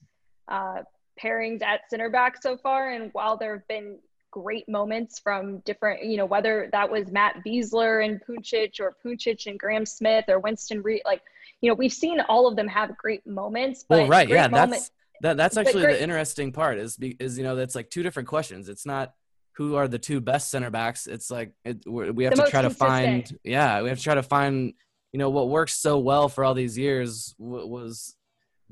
uh, 0.49 0.81
pairings 1.21 1.61
at 1.61 1.89
center 1.89 2.09
back 2.09 2.41
so 2.41 2.57
far, 2.57 2.91
and 2.91 3.09
while 3.13 3.37
there 3.37 3.53
have 3.53 3.67
been 3.67 3.99
great 4.31 4.67
moments 4.67 5.19
from 5.19 5.59
different, 5.59 6.03
you 6.03 6.17
know, 6.17 6.25
whether 6.25 6.69
that 6.71 6.89
was 6.89 7.11
Matt 7.11 7.43
Besler 7.45 8.05
and 8.05 8.21
Puncec 8.27 8.79
or 8.79 8.95
Puncec 9.05 9.47
and 9.47 9.59
Graham 9.59 9.85
Smith 9.85 10.25
or 10.27 10.39
Winston 10.39 10.81
Reid, 10.81 11.01
like 11.05 11.21
you 11.61 11.69
know, 11.69 11.75
we've 11.75 11.93
seen 11.93 12.19
all 12.21 12.47
of 12.47 12.55
them 12.55 12.67
have 12.67 12.95
great 12.97 13.25
moments. 13.25 13.85
But 13.87 13.99
well, 14.01 14.07
right, 14.07 14.29
yeah, 14.29 14.47
moment, 14.47 14.71
that's 14.71 14.91
that, 15.21 15.37
that's 15.37 15.57
actually 15.57 15.83
great, 15.83 15.97
the 15.97 16.03
interesting 16.03 16.51
part 16.51 16.77
is 16.77 16.97
is 17.19 17.37
you 17.37 17.43
know 17.43 17.55
that's 17.55 17.75
like 17.75 17.89
two 17.89 18.03
different 18.03 18.27
questions. 18.27 18.69
It's 18.69 18.85
not 18.85 19.13
who 19.53 19.75
are 19.75 19.87
the 19.87 19.97
two 19.97 20.21
best 20.21 20.51
center 20.51 20.69
backs. 20.69 21.07
It's 21.07 21.31
like 21.31 21.53
it, 21.65 21.81
we 21.87 22.23
have 22.25 22.35
to 22.35 22.47
try 22.49 22.61
to 22.61 22.69
find 22.69 23.37
yeah 23.43 23.81
we 23.81 23.89
have 23.89 23.97
to 23.97 24.03
try 24.03 24.15
to 24.15 24.23
find 24.23 24.73
you 25.11 25.19
know 25.19 25.29
what 25.29 25.49
works 25.49 25.75
so 25.75 25.97
well 25.97 26.29
for 26.29 26.45
all 26.45 26.53
these 26.53 26.77
years 26.77 27.33
w- 27.39 27.65
was 27.65 28.15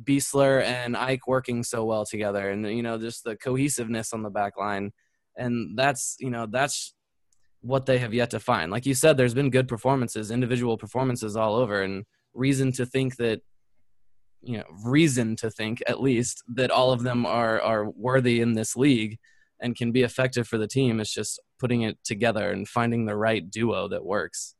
Besler 0.02 0.62
and 0.62 0.96
Ike 0.96 1.28
working 1.28 1.64
so 1.64 1.86
well 1.86 2.06
together, 2.06 2.50
and 2.50 2.70
you 2.70 2.84
know 2.84 2.98
just 2.98 3.24
the 3.24 3.36
cohesiveness 3.36 4.14
on 4.14 4.22
the 4.22 4.30
back 4.30 4.58
line, 4.58 4.92
and 5.38 5.78
that's 5.78 6.16
you 6.20 6.30
know 6.30 6.48
that's 6.50 6.94
what 7.62 7.86
they 7.86 7.98
have 7.98 8.14
yet 8.14 8.30
to 8.32 8.40
find. 8.40 8.72
Like 8.72 8.86
you 8.86 8.94
said, 8.94 9.18
there's 9.18 9.34
been 9.34 9.50
good 9.50 9.68
performances, 9.68 10.30
individual 10.30 10.78
performances 10.78 11.36
all 11.36 11.56
over, 11.56 11.82
and 11.82 12.06
reason 12.34 12.72
to 12.74 12.86
think 12.86 13.16
that 13.18 13.42
you 14.42 14.58
know 14.58 14.64
reason 14.84 15.36
to 15.38 15.50
think 15.50 15.82
at 15.88 16.02
least 16.02 16.44
that 16.56 16.72
all 16.72 16.92
of 16.92 17.04
them 17.04 17.26
are 17.26 17.60
are 17.62 17.90
worthy 17.90 18.42
in 18.42 18.54
this 18.54 18.76
league 18.76 19.18
and 19.60 19.76
can 19.76 19.92
be 19.92 20.04
effective 20.04 20.48
for 20.48 20.58
the 20.58 20.68
team. 20.68 21.00
It's 21.00 21.14
just 21.14 21.40
putting 21.60 21.82
it 21.82 21.98
together 22.04 22.52
and 22.52 22.68
finding 22.68 23.06
the 23.06 23.16
right 23.16 23.50
duo 23.50 23.88
that 23.88 24.06
works. 24.06 24.56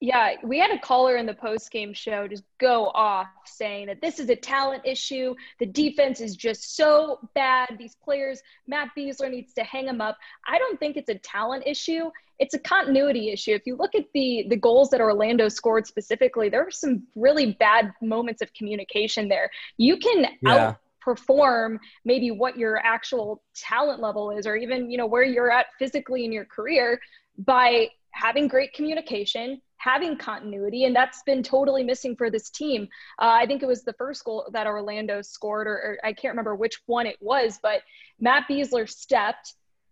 Yeah, 0.00 0.34
we 0.42 0.58
had 0.58 0.70
a 0.70 0.78
caller 0.78 1.16
in 1.16 1.24
the 1.24 1.34
post 1.34 1.70
game 1.70 1.94
show 1.94 2.28
just 2.28 2.42
go 2.58 2.88
off 2.94 3.28
saying 3.46 3.86
that 3.86 4.02
this 4.02 4.18
is 4.18 4.28
a 4.28 4.36
talent 4.36 4.82
issue. 4.84 5.34
The 5.60 5.66
defense 5.66 6.20
is 6.20 6.36
just 6.36 6.76
so 6.76 7.20
bad. 7.34 7.76
These 7.78 7.94
players, 8.04 8.42
Matt 8.66 8.90
Besler 8.96 9.30
needs 9.30 9.54
to 9.54 9.64
hang 9.64 9.86
them 9.86 10.00
up. 10.00 10.18
I 10.46 10.58
don't 10.58 10.78
think 10.78 10.96
it's 10.96 11.08
a 11.08 11.18
talent 11.18 11.64
issue. 11.66 12.10
It's 12.38 12.54
a 12.54 12.58
continuity 12.58 13.30
issue. 13.30 13.52
If 13.52 13.62
you 13.64 13.76
look 13.76 13.94
at 13.94 14.04
the 14.12 14.46
the 14.50 14.56
goals 14.56 14.90
that 14.90 15.00
Orlando 15.00 15.48
scored 15.48 15.86
specifically, 15.86 16.48
there 16.48 16.64
were 16.64 16.70
some 16.70 17.04
really 17.14 17.52
bad 17.52 17.92
moments 18.02 18.42
of 18.42 18.52
communication 18.52 19.28
there. 19.28 19.48
You 19.78 19.96
can 19.96 20.26
Yeah. 20.42 20.74
outperform 21.06 21.78
maybe 22.04 22.30
what 22.30 22.58
your 22.58 22.78
actual 22.78 23.42
talent 23.54 24.00
level 24.00 24.32
is 24.32 24.46
or 24.46 24.56
even, 24.56 24.90
you 24.90 24.98
know, 24.98 25.06
where 25.06 25.22
you're 25.24 25.50
at 25.50 25.66
physically 25.78 26.24
in 26.24 26.32
your 26.32 26.44
career 26.44 27.00
by 27.38 27.88
having 28.10 28.48
great 28.48 28.72
communication, 28.74 29.60
having 29.84 30.16
continuity, 30.16 30.84
and 30.84 30.96
that's 30.96 31.22
been 31.24 31.42
totally 31.42 31.84
missing 31.84 32.16
for 32.16 32.30
this 32.30 32.48
team. 32.48 32.80
Uh, 33.18 33.32
I 33.42 33.44
think 33.46 33.62
it 33.62 33.66
was 33.66 33.82
the 33.84 33.92
first 33.94 34.24
goal 34.24 34.48
that 34.52 34.66
Orlando 34.66 35.20
scored, 35.20 35.66
or, 35.66 35.76
or 35.86 35.98
I 36.02 36.12
can't 36.14 36.32
remember 36.32 36.54
which 36.54 36.80
one 36.86 37.06
it 37.06 37.18
was, 37.20 37.58
but 37.62 37.82
Matt 38.18 38.44
Besler 38.48 38.88
stepped. 38.88 39.46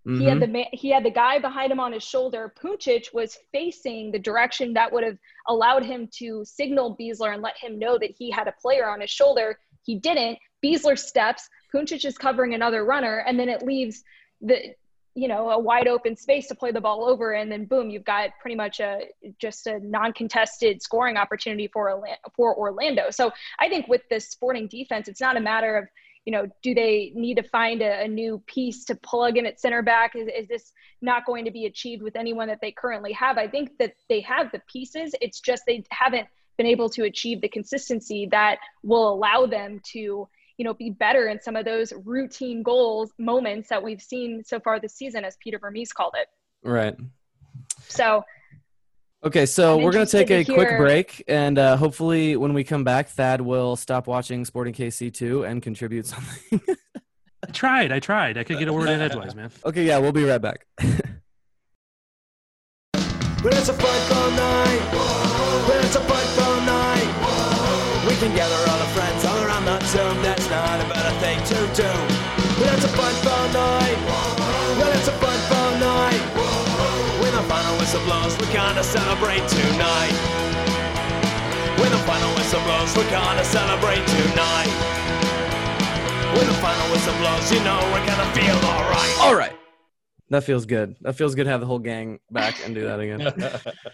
He 0.05 0.25
had 0.25 0.39
Mhm. 0.39 0.41
the 0.41 0.47
ma- 0.49 0.73
he 0.73 0.89
had 0.89 1.05
the 1.05 1.11
guy 1.25 1.39
behind 1.39 1.71
him 1.71 1.79
on 1.79 1.93
his 1.93 2.03
shoulder. 2.03 2.53
Puncec 2.61 3.15
was 3.15 3.39
facing 3.53 4.11
the 4.11 4.19
direction 4.19 4.73
that 4.73 4.91
would 4.93 5.05
have 5.05 5.19
allowed 5.47 5.85
him 5.85 6.09
to 6.19 6.45
signal 6.45 6.97
Besler 6.99 7.33
and 7.35 7.43
let 7.43 7.57
him 7.57 7.79
know 7.79 7.99
that 7.99 8.11
he 8.19 8.29
had 8.29 8.49
a 8.49 8.53
player 8.63 8.89
on 8.89 9.01
his 9.01 9.11
shoulder. 9.11 9.61
He 9.85 9.95
didn't. 10.09 10.39
Besler 10.65 10.99
steps. 10.99 11.49
Puncec 11.73 12.05
is 12.05 12.19
covering 12.19 12.55
another 12.55 12.85
runner, 12.85 13.17
and 13.27 13.39
then 13.39 13.49
it 13.49 13.63
leaves 13.63 14.03
the 14.41 14.75
you 15.15 15.29
know 15.29 15.51
a 15.51 15.59
wide 15.59 15.89
open 15.89 16.17
space 16.17 16.49
to 16.49 16.55
play 16.55 16.73
the 16.73 16.81
ball 16.81 17.05
over, 17.05 17.33
and 17.33 17.51
then 17.51 17.65
boom, 17.65 17.91
you've 17.91 18.05
got 18.05 18.31
pretty 18.41 18.57
much 18.57 18.81
a 18.81 19.01
just 19.39 19.67
a 19.67 19.79
non-contested 19.81 20.83
scoring 20.83 21.17
opportunity 21.17 21.69
for 21.69 22.03
for 22.37 22.57
Orlando. 22.57 23.11
So 23.11 23.33
I 23.59 23.69
think 23.69 23.89
with 23.89 24.03
this 24.09 24.29
Sporting 24.29 24.69
defense, 24.69 25.09
it's 25.09 25.21
not 25.21 25.37
a 25.37 25.41
matter 25.41 25.77
of 25.77 25.89
you 26.25 26.33
know, 26.33 26.47
do 26.63 26.75
they 26.75 27.13
need 27.15 27.37
to 27.37 27.43
find 27.43 27.83
a, 27.83 28.05
a 28.05 28.09
new 28.09 28.43
piece 28.47 28.85
to 28.85 28.95
plug 28.95 29.37
in 29.37 29.47
at 29.47 29.61
center 29.61 29.83
back? 29.83 30.15
Is, 30.15 30.29
is 30.29 30.49
this 30.49 30.73
not 31.01 31.27
going 31.27 31.45
to 31.45 31.51
be 31.51 31.67
achieved 31.67 32.03
with 32.03 32.17
anyone 32.17 32.49
that 32.49 32.61
they 32.61 32.71
currently 32.71 33.13
have? 33.13 33.39
I 33.39 33.49
think 33.49 33.77
that 33.79 33.95
they 34.09 34.21
have 34.21 34.53
the 34.53 34.63
pieces. 34.73 35.15
It's 35.21 35.41
just 35.41 35.65
they 35.67 35.83
haven't 35.91 36.29
been 36.57 36.67
able 36.67 36.89
to 36.91 37.05
achieve 37.05 37.41
the 37.41 37.49
consistency 37.49 38.29
that 38.31 38.59
will 38.85 39.13
allow 39.13 39.47
them 39.47 39.81
to, 39.93 40.29
you 40.63 40.65
know, 40.65 40.75
be 40.75 40.91
better 40.91 41.27
in 41.27 41.43
some 41.43 41.57
of 41.57 41.65
those 41.65 41.93
routine 42.05 42.63
goals 42.63 43.11
moments 43.19 43.69
that 43.69 43.83
we've 43.83 44.01
seen 44.01 44.45
so 44.45 44.61
far 44.61 44.79
this 44.79 44.95
season, 44.95 45.25
as 45.25 45.37
Peter 45.43 45.59
Vermes 45.59 45.93
called 45.93 46.15
it. 46.17 46.29
Right. 46.63 46.95
So 47.89 48.23
Okay, 49.25 49.45
so 49.45 49.77
I'm 49.77 49.83
we're 49.83 49.91
going 49.91 50.07
to 50.07 50.17
interested 50.17 50.29
take 50.29 50.47
to 50.47 50.53
a 50.53 50.55
quick 50.55 50.79
break, 50.79 51.25
and 51.27 51.59
uh, 51.59 51.77
hopefully, 51.77 52.37
when 52.37 52.55
we 52.55 52.63
come 52.63 52.85
back, 52.85 53.09
Thad 53.09 53.41
will 53.41 53.75
stop 53.75 54.07
watching 54.07 54.45
Sporting 54.45 54.73
KC2 54.73 55.49
and 55.49 55.61
contribute 55.61 56.07
something. 56.07 56.61
I 57.49 57.51
tried. 57.51 57.91
I 57.91 57.99
tried. 57.99 58.39
I 58.39 58.45
could 58.45 58.61
get 58.61 58.69
a 58.69 58.73
word 58.73 58.89
in 58.89 59.01
edgewise, 59.01 59.35
man. 59.35 59.51
okay, 59.65 59.83
yeah, 59.83 59.99
we'll 59.99 60.13
be 60.13 60.23
right 60.25 60.41
back. 60.41 60.67
When 63.43 63.53
it's 63.55 63.69
a 63.69 63.73
football 63.73 64.31
night, 64.31 64.81
when 65.69 65.85
it's 65.85 65.97
a 65.97 66.01
football 66.01 66.61
night, 66.61 68.07
we 68.09 68.15
can 68.15 68.37
gather 68.37 68.55
all 68.71 68.79
our 68.79 68.87
friends 68.95 69.25
to 71.47 71.59
do. 71.75 71.91
When 72.61 72.73
it's 72.75 72.85
a 72.85 72.93
fun, 72.95 73.15
fun 73.27 73.53
night, 73.53 73.99
when 74.79 74.91
it's 74.97 75.09
a 75.09 75.13
football 75.13 75.73
night, 75.79 76.23
when 77.21 77.33
the 77.35 77.43
final 77.51 77.77
whistle 77.79 78.03
blows, 78.05 78.39
we're 78.39 78.53
gonna 78.53 78.85
celebrate 78.85 79.43
tonight. 79.49 80.15
When 81.81 81.91
the 81.91 81.99
final 82.07 82.31
whistle 82.37 82.61
blows, 82.63 82.97
we're 82.97 83.11
gonna 83.11 83.45
celebrate 83.45 84.07
tonight. 84.07 84.73
When 86.37 86.47
the 86.47 86.59
final 86.63 86.87
whistle 86.93 87.15
blows, 87.19 87.51
you 87.51 87.59
know 87.65 87.81
we're 87.93 88.07
gonna 88.07 88.31
feel 88.35 88.57
alright. 88.71 89.17
All 89.21 89.35
right. 89.35 89.53
That 90.31 90.45
feels 90.45 90.65
good. 90.65 90.97
That 91.01 91.17
feels 91.17 91.35
good 91.35 91.45
to 91.45 91.51
have 91.51 91.61
the 91.61 91.67
whole 91.67 91.81
gang 91.81 92.21
back 92.31 92.65
and 92.65 92.75
do 92.75 92.83
that 92.83 93.01
again. 93.01 93.61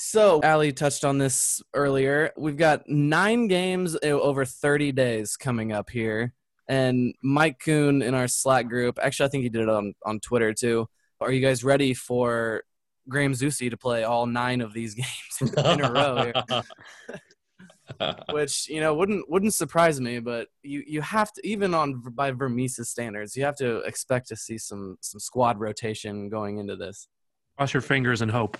So, 0.00 0.40
Aly 0.44 0.72
touched 0.72 1.04
on 1.04 1.18
this 1.18 1.60
earlier. 1.74 2.32
We've 2.36 2.56
got 2.56 2.88
nine 2.88 3.48
games 3.48 3.96
eh, 4.00 4.10
over 4.10 4.44
30 4.44 4.92
days 4.92 5.36
coming 5.36 5.72
up 5.72 5.90
here. 5.90 6.32
And 6.68 7.14
Mike 7.22 7.60
Kuhn 7.60 8.02
in 8.02 8.14
our 8.14 8.28
Slack 8.28 8.68
group, 8.68 8.98
actually, 9.02 9.26
I 9.26 9.28
think 9.30 9.42
he 9.42 9.48
did 9.48 9.62
it 9.62 9.68
on, 9.68 9.94
on 10.04 10.20
Twitter 10.20 10.52
too. 10.52 10.86
Are 11.20 11.32
you 11.32 11.40
guys 11.40 11.64
ready 11.64 11.94
for 11.94 12.62
Graham 13.08 13.32
Zusi 13.32 13.70
to 13.70 13.76
play 13.76 14.04
all 14.04 14.26
nine 14.26 14.60
of 14.60 14.74
these 14.74 14.94
games 15.40 15.54
in 15.56 15.80
a 15.80 15.92
row 15.92 16.24
here? 16.24 16.62
Which, 18.32 18.68
you 18.68 18.80
know, 18.80 18.94
wouldn't 18.94 19.30
wouldn't 19.30 19.54
surprise 19.54 19.98
me, 19.98 20.18
but 20.20 20.48
you, 20.62 20.84
you 20.86 21.00
have 21.00 21.32
to 21.32 21.46
even 21.46 21.72
on 21.74 22.02
by 22.12 22.32
Vermes' 22.32 22.86
standards, 22.88 23.34
you 23.34 23.44
have 23.44 23.56
to 23.56 23.78
expect 23.78 24.28
to 24.28 24.36
see 24.36 24.58
some 24.58 24.98
some 25.00 25.18
squad 25.18 25.58
rotation 25.58 26.28
going 26.28 26.58
into 26.58 26.76
this. 26.76 27.08
Cross 27.56 27.72
your 27.72 27.80
fingers 27.80 28.20
and 28.20 28.30
hope. 28.30 28.58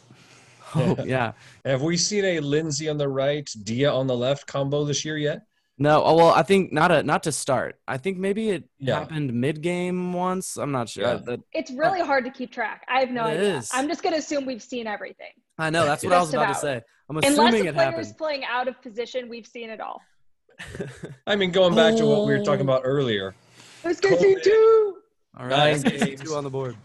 Hope, 0.61 0.99
yeah. 1.05 1.33
Have 1.65 1.83
we 1.83 1.97
seen 1.97 2.25
a 2.25 2.41
Lindsey 2.41 2.89
on 2.89 2.97
the 2.97 3.09
right, 3.09 3.49
Dia 3.65 3.93
on 3.93 4.07
the 4.07 4.17
left 4.17 4.47
combo 4.47 4.85
this 4.85 5.05
year 5.05 5.19
yet? 5.19 5.43
No, 5.81 6.03
oh, 6.05 6.17
well, 6.17 6.29
I 6.31 6.43
think 6.43 6.73
not 6.73 6.91
a 6.91 7.03
not 7.05 7.23
to 7.25 7.33
start. 7.33 7.79
I 7.87 7.99
think 7.99 8.19
maybe 8.19 8.51
it 8.51 8.65
Yeah. 8.79 8.99
happened 8.99 9.33
mid 9.33 9.63
game 9.63 10.13
once. 10.13 10.57
I'm 10.57 10.73
not 10.73 10.89
sure. 10.89 11.05
Yeah. 11.05 11.11
Uh, 11.11 11.19
that- 11.19 11.41
it's 11.53 11.71
uh, 11.71 11.75
really 11.77 12.01
hard 12.01 12.25
to 12.25 12.31
keep 12.31 12.51
track. 12.51 12.85
I 12.89 12.99
have 13.01 13.11
no 13.11 13.27
It 13.27 13.35
idea. 13.39 13.57
is. 13.59 13.71
I'm 13.73 13.87
just 13.89 14.03
going 14.03 14.13
to 14.13 14.19
assume 14.19 14.45
we've 14.45 14.63
seen 14.63 14.87
everything. 14.89 15.33
I 15.57 15.71
know 15.71 15.85
that's 15.85 16.03
what 16.03 16.13
I 16.13 16.19
was 16.21 16.33
Just 16.33 16.35
about 16.35 16.55
to 16.55 16.61
say. 16.61 16.83
I'm 17.09 17.17
assuming 17.17 17.39
Unless 17.39 17.49
assuming 17.55 17.63
the 17.63 17.69
it 17.69 17.75
player's 17.75 17.95
happened. 17.95 18.19
playing 18.19 18.45
out 18.45 18.69
of 18.69 18.83
position, 18.83 19.29
we've 19.29 19.47
seen 19.47 19.71
it 19.71 19.81
all. 19.81 20.01
I 21.27 21.37
mean, 21.37 21.53
going 21.53 21.75
back 21.75 21.97
to 21.97 22.05
what 22.07 22.27
we 22.27 22.37
were 22.37 22.45
talking 22.45 22.69
oh. 22.69 22.73
about 22.75 22.83
earlier. 22.85 23.35
Let's 23.85 24.01
get 24.01 24.19
see 24.21 24.37
two. 24.43 24.97
All 25.39 25.47
right, 25.47 25.81
Nine 25.83 25.99
games. 25.99 26.21
two 26.21 26.35
on 26.35 26.43
the 26.45 26.51
board. 26.51 26.77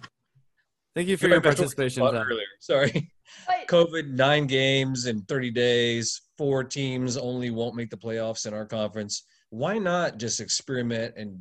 Thank 0.96 1.08
you 1.08 1.18
for 1.18 1.24
Going 1.28 1.32
your 1.34 1.42
back 1.42 1.56
to 1.56 1.64
what 1.64 1.70
we 1.72 1.76
participation. 1.76 2.04
earlier. 2.04 2.46
Sorry. 2.60 3.12
But 3.48 3.68
COVID, 3.68 4.10
nine 4.12 4.46
games 4.46 5.08
in 5.08 5.22
30 5.24 5.50
days, 5.52 6.22
four 6.38 6.64
teams 6.64 7.18
only 7.18 7.50
won't 7.50 7.76
make 7.76 7.90
the 7.90 7.98
playoffs 7.98 8.46
in 8.46 8.54
our 8.54 8.66
conference. 8.66 9.24
Why 9.50 9.78
not 9.80 10.18
just 10.18 10.40
experiment 10.40 11.16
and 11.18 11.40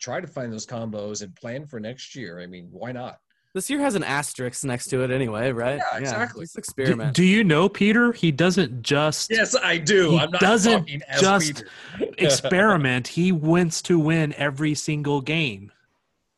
try 0.00 0.20
to 0.20 0.26
find 0.26 0.52
those 0.52 0.66
combos 0.66 1.22
and 1.22 1.34
plan 1.36 1.66
for 1.66 1.78
next 1.78 2.16
year? 2.16 2.40
I 2.40 2.46
mean, 2.46 2.68
why 2.72 2.90
not? 2.92 3.18
This 3.52 3.68
year 3.68 3.80
has 3.80 3.96
an 3.96 4.04
asterisk 4.04 4.64
next 4.64 4.86
to 4.88 5.02
it 5.02 5.10
anyway, 5.10 5.50
right? 5.50 5.78
Yeah, 5.92 5.98
exactly. 5.98 6.44
Just 6.44 6.54
Do, 6.54 6.58
experiment. 6.60 7.16
do 7.16 7.24
you 7.24 7.42
know, 7.42 7.68
Peter? 7.68 8.12
He 8.12 8.30
doesn't 8.30 8.82
just 8.82 9.28
Yes, 9.30 9.56
I 9.56 9.76
do. 9.78 10.10
He 10.12 10.18
I'm 10.20 10.30
not 10.30 10.40
doesn't 10.40 10.78
talking 10.86 11.02
as 11.08 11.20
just 11.20 11.64
Peter. 11.98 12.10
experiment. 12.18 13.08
he 13.08 13.32
wants 13.32 13.82
to 13.82 13.98
win 13.98 14.32
every 14.34 14.74
single 14.76 15.20
game. 15.20 15.72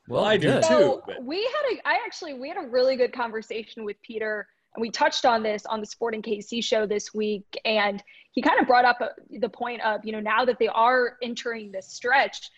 Well, 0.08 0.24
I 0.24 0.36
do 0.36 0.48
good. 0.48 0.64
too. 0.64 1.02
But- 1.06 1.24
we 1.24 1.42
had 1.42 1.76
a, 1.76 1.88
I 1.88 1.98
actually, 2.04 2.34
we 2.34 2.48
had 2.48 2.58
a 2.58 2.68
really 2.68 2.96
good 2.96 3.12
conversation 3.12 3.84
with 3.84 3.96
Peter, 4.02 4.46
and 4.74 4.80
we 4.80 4.90
touched 4.90 5.24
on 5.24 5.42
this 5.42 5.66
on 5.66 5.80
the 5.80 5.86
Sporting 5.86 6.22
KC 6.22 6.62
show 6.64 6.86
this 6.86 7.14
week, 7.14 7.58
and 7.64 8.02
he 8.32 8.42
kind 8.42 8.60
of 8.60 8.66
brought 8.66 8.84
up 8.84 8.98
uh, 9.00 9.08
the 9.30 9.48
point 9.48 9.82
of, 9.82 10.04
you 10.04 10.12
know, 10.12 10.20
now 10.20 10.44
that 10.44 10.58
they 10.58 10.68
are 10.68 11.16
entering 11.22 11.70
this 11.70 11.88
stretch, 11.88 12.50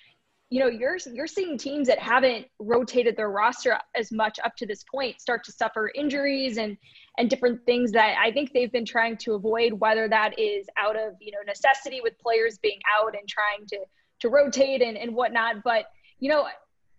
you 0.51 0.61
know, 0.61 0.69
you're 0.69 0.99
you're 1.13 1.27
seeing 1.27 1.59
teams 1.59 1.89
that 1.89 1.99
haven't 1.99 2.47
rotated 2.61 3.17
their 3.17 3.31
roster 3.31 3.77
as 3.97 4.13
much 4.13 4.39
up 4.45 4.55
to 4.57 4.67
this 4.67 4.85
point 4.85 5.21
start 5.21 5.43
to 5.45 5.53
suffer 5.53 5.91
injuries 5.95 6.59
and 6.59 6.77
and 7.19 7.31
different 7.31 7.65
things 7.67 7.91
that 7.93 8.17
I 8.23 8.31
think 8.31 8.53
they've 8.53 8.71
been 8.71 8.85
trying 8.85 9.17
to 9.19 9.35
avoid, 9.35 9.73
whether 9.73 10.09
that 10.09 10.39
is 10.39 10.67
out 10.77 10.97
of 10.97 11.15
you 11.21 11.33
know 11.33 11.39
necessity 11.45 12.01
with 12.03 12.17
players 12.19 12.59
being 12.59 12.79
out 13.01 13.17
and 13.19 13.29
trying 13.29 13.67
to 13.69 13.79
to 14.21 14.29
rotate 14.29 14.81
and 14.81 14.97
and 14.97 15.15
whatnot, 15.15 15.57
but 15.65 15.87
you 16.21 16.29
know 16.29 16.47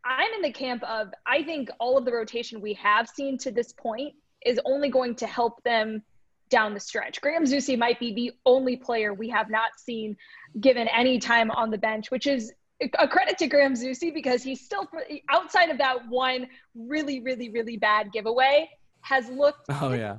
I'm 0.05 0.31
in 0.33 0.41
the 0.43 0.51
camp 0.51 0.83
of 0.83 1.12
I 1.25 1.43
think 1.43 1.69
all 1.79 1.97
of 1.97 2.05
the 2.05 2.13
rotation 2.13 2.62
we 2.62 2.74
have 2.75 3.09
seen 3.09 3.38
to 3.39 3.51
this 3.51 3.74
point 3.74 4.13
is 4.45 4.59
only 4.63 4.89
going 4.89 5.15
to 5.15 5.27
help 5.27 5.63
them 5.63 6.03
down 6.50 6.75
the 6.75 6.79
stretch. 6.79 7.19
Graham 7.21 7.43
Zusi 7.43 7.77
might 7.77 8.00
be 8.00 8.13
the 8.13 8.31
only 8.45 8.77
player 8.77 9.13
we 9.13 9.29
have 9.29 9.50
not 9.50 9.71
seen 9.77 10.15
given 10.62 10.88
any 10.89 11.17
time 11.17 11.50
on 11.50 11.71
the 11.71 11.77
bench, 11.77 12.12
which 12.12 12.27
is 12.27 12.53
a 13.00 13.07
credit 13.07 13.38
to 13.39 13.47
Graham 13.47 13.74
Zusi 13.74 14.13
because 14.13 14.43
he's 14.43 14.63
still 14.63 14.88
outside 15.29 15.69
of 15.69 15.77
that 15.79 16.07
one 16.07 16.45
really, 16.75 17.21
really, 17.21 17.50
really 17.50 17.77
bad 17.77 18.12
giveaway 18.12 18.69
has 19.01 19.27
looked 19.29 19.65
Oh 19.69 19.93
yeah. 19.93 20.17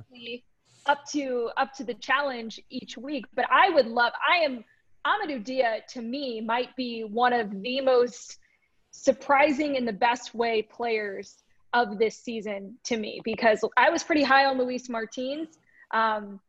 up 0.85 1.05
to 1.11 1.49
up 1.55 1.73
to 1.73 1.83
the 1.83 1.93
challenge 1.93 2.59
each 2.69 2.97
week. 2.97 3.25
But 3.35 3.45
I 3.51 3.69
would 3.69 3.87
love 3.87 4.11
I 4.27 4.37
am 4.37 4.65
Amadou 5.05 5.43
Dia 5.43 5.81
to 5.89 6.01
me 6.01 6.41
might 6.41 6.75
be 6.75 7.03
one 7.03 7.31
of 7.31 7.61
the 7.61 7.79
most 7.81 8.39
surprising 8.97 9.75
in 9.75 9.85
the 9.85 9.93
best 9.93 10.33
way 10.33 10.61
players 10.63 11.43
of 11.73 11.99
this 11.99 12.17
season 12.17 12.75
to 12.83 12.97
me 12.97 13.21
because 13.23 13.63
I 13.77 13.89
was 13.89 14.03
pretty 14.03 14.23
high 14.23 14.45
on 14.45 14.57
Luis 14.57 14.89
Martins. 14.89 15.59
Um, 15.91 16.39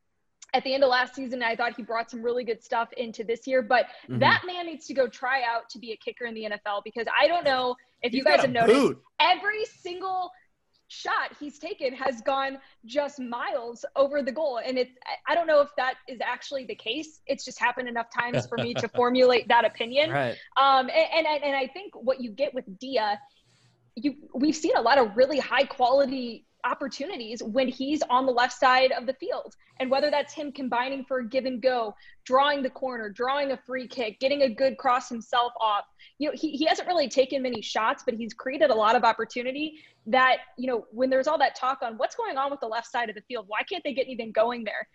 at 0.55 0.65
the 0.65 0.73
end 0.73 0.83
of 0.83 0.89
last 0.89 1.15
season, 1.15 1.43
I 1.43 1.55
thought 1.55 1.77
he 1.77 1.83
brought 1.83 2.11
some 2.11 2.23
really 2.23 2.43
good 2.43 2.63
stuff 2.65 2.91
into 2.95 3.23
this 3.23 3.47
year, 3.47 3.61
but 3.61 3.87
Mhm. 4.09 4.21
that 4.21 4.45
man 4.47 4.65
needs 4.65 4.87
to 4.87 4.95
go 4.95 5.07
try 5.07 5.43
out 5.43 5.69
to 5.71 5.79
be 5.79 5.93
a 5.93 5.97
kicker 5.97 6.25
in 6.25 6.35
the 6.35 6.45
NFL 6.47 6.81
because 6.85 7.07
I 7.21 7.29
don't 7.29 7.45
know 7.45 7.77
if 8.03 8.15
you 8.15 8.25
guys 8.25 8.41
have 8.41 8.51
noticed 8.51 8.81
boot. 8.81 9.03
every 9.21 9.67
single 9.67 10.31
shot 10.89 11.33
he's 11.39 11.59
taken 11.59 11.95
has 11.95 12.21
gone 12.23 12.59
just 12.87 13.21
miles 13.21 13.85
over 13.95 14.23
the 14.23 14.33
goal. 14.33 14.61
And 14.65 14.79
it's 14.79 14.93
I- 15.27 15.35
don't 15.35 15.47
know 15.47 15.61
if 15.61 15.69
that 15.77 15.95
is 16.09 16.19
actually 16.23 16.65
the 16.65 16.75
case. 16.75 17.21
It's 17.27 17.45
just 17.45 17.61
happened 17.61 17.89
enough 17.89 18.09
times 18.11 18.47
for 18.47 18.57
me 18.59 18.75
to 18.75 18.89
formulate 18.97 19.47
that 19.49 19.65
opinion. 19.65 20.11
Right. 20.11 20.37
um 20.57 20.89
and, 20.89 21.27
and 21.27 21.45
and 21.45 21.57
i 21.57 21.67
think 21.67 21.95
what 21.95 22.21
you 22.21 22.31
get 22.31 22.55
with 22.55 22.65
dia 22.79 23.21
you 23.95 24.15
we've 24.35 24.57
seen 24.57 24.77
a 24.77 24.81
lot 24.81 24.99
of 24.99 25.17
really 25.17 25.39
high 25.39 25.65
quality 25.65 26.47
opportunities 26.65 27.43
when 27.43 27.69
he's 27.69 28.03
on 28.11 28.27
the 28.27 28.33
left 28.33 28.59
side 28.59 28.93
of 28.93 29.07
the 29.07 29.15
field. 29.15 29.55
And 29.81 29.91
whether 29.91 30.11
that's 30.11 30.35
him 30.35 30.51
combining 30.51 31.05
for 31.05 31.21
a 31.21 31.29
give 31.29 31.45
and 31.45 31.63
go 31.63 31.95
drawing 32.25 32.63
the 32.63 32.71
corner 32.71 33.09
drawing 33.09 33.53
a 33.53 33.57
free 33.57 33.89
kick 33.89 34.21
getting 34.21 34.43
a 34.43 34.49
good 34.49 34.77
cross 34.77 35.09
himself 35.09 35.51
off 35.63 35.85
you 36.19 36.29
know 36.29 36.35
he, 36.37 36.51
he 36.51 36.67
hasn't 36.67 36.87
really 36.87 37.09
taken 37.09 37.41
many 37.41 37.63
shots 37.63 38.03
but 38.05 38.13
he's 38.13 38.35
created 38.35 38.69
a 38.69 38.75
lot 38.75 38.95
of 38.95 39.03
opportunity 39.03 39.79
that 40.07 40.39
you 40.59 40.67
know 40.67 40.85
when 40.91 41.09
there's 41.09 41.27
all 41.27 41.39
that 41.39 41.55
talk 41.55 41.79
on 41.81 41.95
what's 41.97 42.15
going 42.15 42.37
on 42.37 42.51
with 42.51 42.61
the 42.61 42.67
left 42.67 42.87
side 42.87 43.09
of 43.09 43.15
the 43.15 43.23
field 43.23 43.47
why 43.49 43.61
can't 43.69 43.83
they 43.83 43.95
get 43.95 44.07
anything 44.07 44.33
going 44.33 44.65
there? 44.65 44.87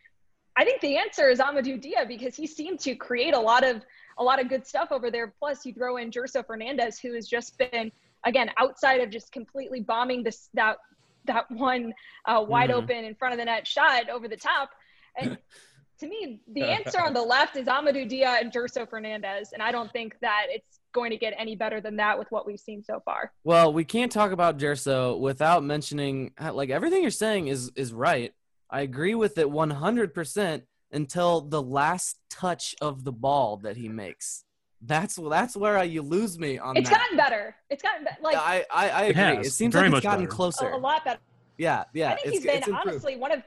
I 0.55 0.63
think 0.63 0.81
the 0.81 0.97
answer 0.97 1.29
is 1.29 1.39
amadou 1.39 1.81
dia 1.81 2.05
because 2.07 2.35
he 2.35 2.45
seemed 2.45 2.79
to 2.81 2.95
create 2.95 3.33
a 3.33 3.39
lot 3.39 3.63
of 3.63 3.83
a 4.19 4.23
lot 4.23 4.39
of 4.39 4.49
good 4.49 4.67
stuff 4.67 4.89
over 4.91 5.09
there. 5.09 5.33
Plus 5.39 5.65
you 5.65 5.73
throw 5.73 5.97
in 5.97 6.11
Gerso 6.11 6.45
Fernandes 6.45 7.01
who 7.01 7.13
has 7.13 7.27
just 7.27 7.57
been 7.57 7.91
again 8.25 8.51
outside 8.57 9.01
of 9.01 9.09
just 9.09 9.31
completely 9.31 9.81
bombing 9.81 10.23
this 10.23 10.49
that 10.53 10.77
that 11.25 11.49
one 11.51 11.93
uh, 12.25 12.43
wide 12.47 12.69
Mhm. 12.69 12.73
open 12.73 13.05
in 13.05 13.15
front 13.15 13.33
of 13.33 13.39
the 13.39 13.45
net 13.45 13.67
shot 13.67 14.09
over 14.09 14.27
the 14.27 14.37
top 14.37 14.69
and 15.17 15.37
to 15.99 16.07
me 16.07 16.41
the 16.53 16.63
answer 16.65 16.99
on 17.01 17.13
the 17.13 17.21
left 17.21 17.55
is 17.55 17.67
amadou 17.67 18.07
dia 18.07 18.37
and 18.41 18.51
Gerso 18.51 18.87
Fernandes 18.89 19.53
and 19.53 19.61
i 19.61 19.71
don't 19.71 19.91
think 19.91 20.15
that 20.21 20.47
it's 20.49 20.79
going 20.93 21.11
to 21.11 21.17
get 21.17 21.33
any 21.37 21.55
better 21.55 21.81
than 21.81 21.95
that 21.97 22.17
with 22.19 22.29
what 22.31 22.45
we've 22.45 22.59
seen 22.59 22.83
so 22.83 22.99
far 23.03 23.31
Well, 23.43 23.73
we 23.73 23.83
can't 23.83 24.11
talk 24.11 24.31
about 24.31 24.59
Gerso 24.59 25.19
without 25.19 25.63
mentioning 25.63 26.31
like 26.39 26.69
everything 26.69 27.01
you're 27.01 27.09
saying 27.11 27.47
is 27.47 27.71
is 27.75 27.91
right. 27.91 28.31
I 28.69 28.81
agree 28.81 29.15
with 29.15 29.37
it 29.39 29.47
100% 29.47 30.63
until 30.91 31.41
the 31.41 31.61
last 31.61 32.19
touch 32.29 32.75
of 32.81 33.03
the 33.03 33.11
ball 33.11 33.57
that 33.57 33.77
he 33.77 33.89
makes. 33.89 34.45
That's 34.85 35.15
that's 35.29 35.55
where 35.55 35.77
I, 35.77 35.83
you 35.83 36.01
lose 36.01 36.37
me 36.37 36.57
on 36.57 36.75
it's 36.75 36.89
that. 36.89 36.99
gotten 36.99 37.17
better 37.17 37.55
it's 37.69 37.81
gotten 37.81 38.03
be- 38.03 38.09
like 38.21 38.35
I 38.35 38.65
I, 38.71 38.89
I 38.89 39.03
agree. 39.03 39.21
It, 39.23 39.37
has. 39.37 39.55
seems 39.55 39.73
Very 39.73 39.89
like 39.89 39.97
it's 39.97 40.03
gotten 40.03 40.25
better. 40.25 40.35
closer. 40.35 40.69
a, 40.69 40.75
a 40.75 40.77
lot 40.77 41.05
better 41.05 41.19
Yeah, 41.57 41.83
yeah. 41.93 42.11
I 42.11 42.15
think 42.15 42.35
it's, 42.35 42.43
he's 42.43 42.65
been 42.65 42.73
honestly 42.73 43.15
one 43.15 43.31
of, 43.31 43.43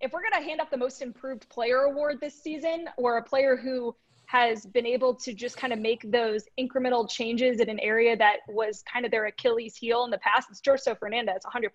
if 0.00 0.12
we're 0.12 0.22
going 0.22 0.32
to 0.32 0.48
hand 0.48 0.60
out 0.60 0.70
the 0.70 0.76
most 0.76 1.02
improved 1.02 1.48
player 1.48 1.82
award 1.82 2.18
this 2.20 2.34
season, 2.42 2.86
or 2.96 3.18
a 3.18 3.22
player 3.22 3.56
who 3.56 3.94
has 4.26 4.64
been 4.66 4.86
able 4.86 5.14
to 5.14 5.34
just 5.34 5.56
kind 5.56 5.72
of 5.72 5.78
make 5.78 6.10
those 6.10 6.44
incremental 6.58 7.08
changes 7.08 7.60
in 7.60 7.68
an 7.68 7.78
area 7.80 8.16
that 8.16 8.38
was 8.48 8.82
kind 8.90 9.04
of 9.04 9.10
their 9.10 9.26
Achilles 9.26 9.76
heel 9.76 10.04
in 10.04 10.10
the 10.10 10.18
past, 10.18 10.48
it's 10.50 10.60
Gerso 10.60 10.98
Fernandes, 10.98 11.40
100%. 11.44 11.68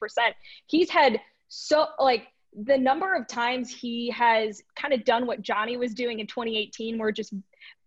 He's 0.66 0.90
had 0.90 1.22
so, 1.48 1.88
like, 2.00 2.28
the 2.66 2.78
number 2.78 3.14
of 3.14 3.28
times 3.28 3.70
he 3.70 4.10
has 4.10 4.64
kind 4.76 4.94
of 4.94 5.06
done 5.06 5.28
what 5.28 5.42
Johnny 5.44 5.78
was 5.78 5.94
doing 5.94 6.20
in 6.20 6.26
2018, 6.26 6.98
where 6.98 7.12
just 7.12 7.34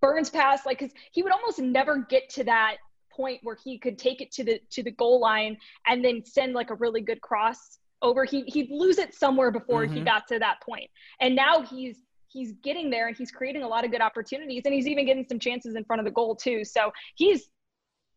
burns 0.00 0.30
past, 0.30 0.66
like, 0.66 0.78
because 0.78 0.94
he 1.12 1.22
would 1.22 1.32
almost 1.32 1.58
never 1.58 1.98
get 2.08 2.28
to 2.30 2.44
that 2.44 2.76
point 3.12 3.40
where 3.42 3.56
he 3.62 3.78
could 3.78 3.98
take 3.98 4.20
it 4.20 4.30
to 4.32 4.44
the 4.44 4.60
to 4.70 4.82
the 4.82 4.90
goal 4.92 5.20
line 5.20 5.56
and 5.88 6.04
then 6.04 6.22
send 6.24 6.54
like 6.54 6.70
a 6.70 6.74
really 6.74 7.00
good 7.00 7.20
cross 7.20 7.78
over 8.02 8.24
he 8.24 8.42
he'd 8.46 8.70
lose 8.70 8.98
it 8.98 9.12
somewhere 9.14 9.50
before 9.50 9.84
he 9.84 10.00
Mhm. 10.00 10.04
got 10.04 10.26
to 10.28 10.38
that 10.38 10.62
point 10.62 10.88
and 11.20 11.34
now 11.34 11.60
he's 11.60 11.96
he's 12.28 12.52
getting 12.62 12.88
there 12.88 13.08
and 13.08 13.16
he's 13.16 13.32
creating 13.32 13.64
a 13.64 13.68
lot 13.68 13.84
of 13.84 13.90
good 13.90 14.00
opportunities 14.00 14.62
and 14.64 14.72
he's 14.72 14.86
even 14.86 15.04
getting 15.04 15.26
some 15.28 15.40
chances 15.40 15.74
in 15.74 15.84
front 15.84 15.98
of 15.98 16.06
the 16.06 16.12
goal 16.12 16.36
too 16.36 16.64
so 16.64 16.92
he's 17.16 17.50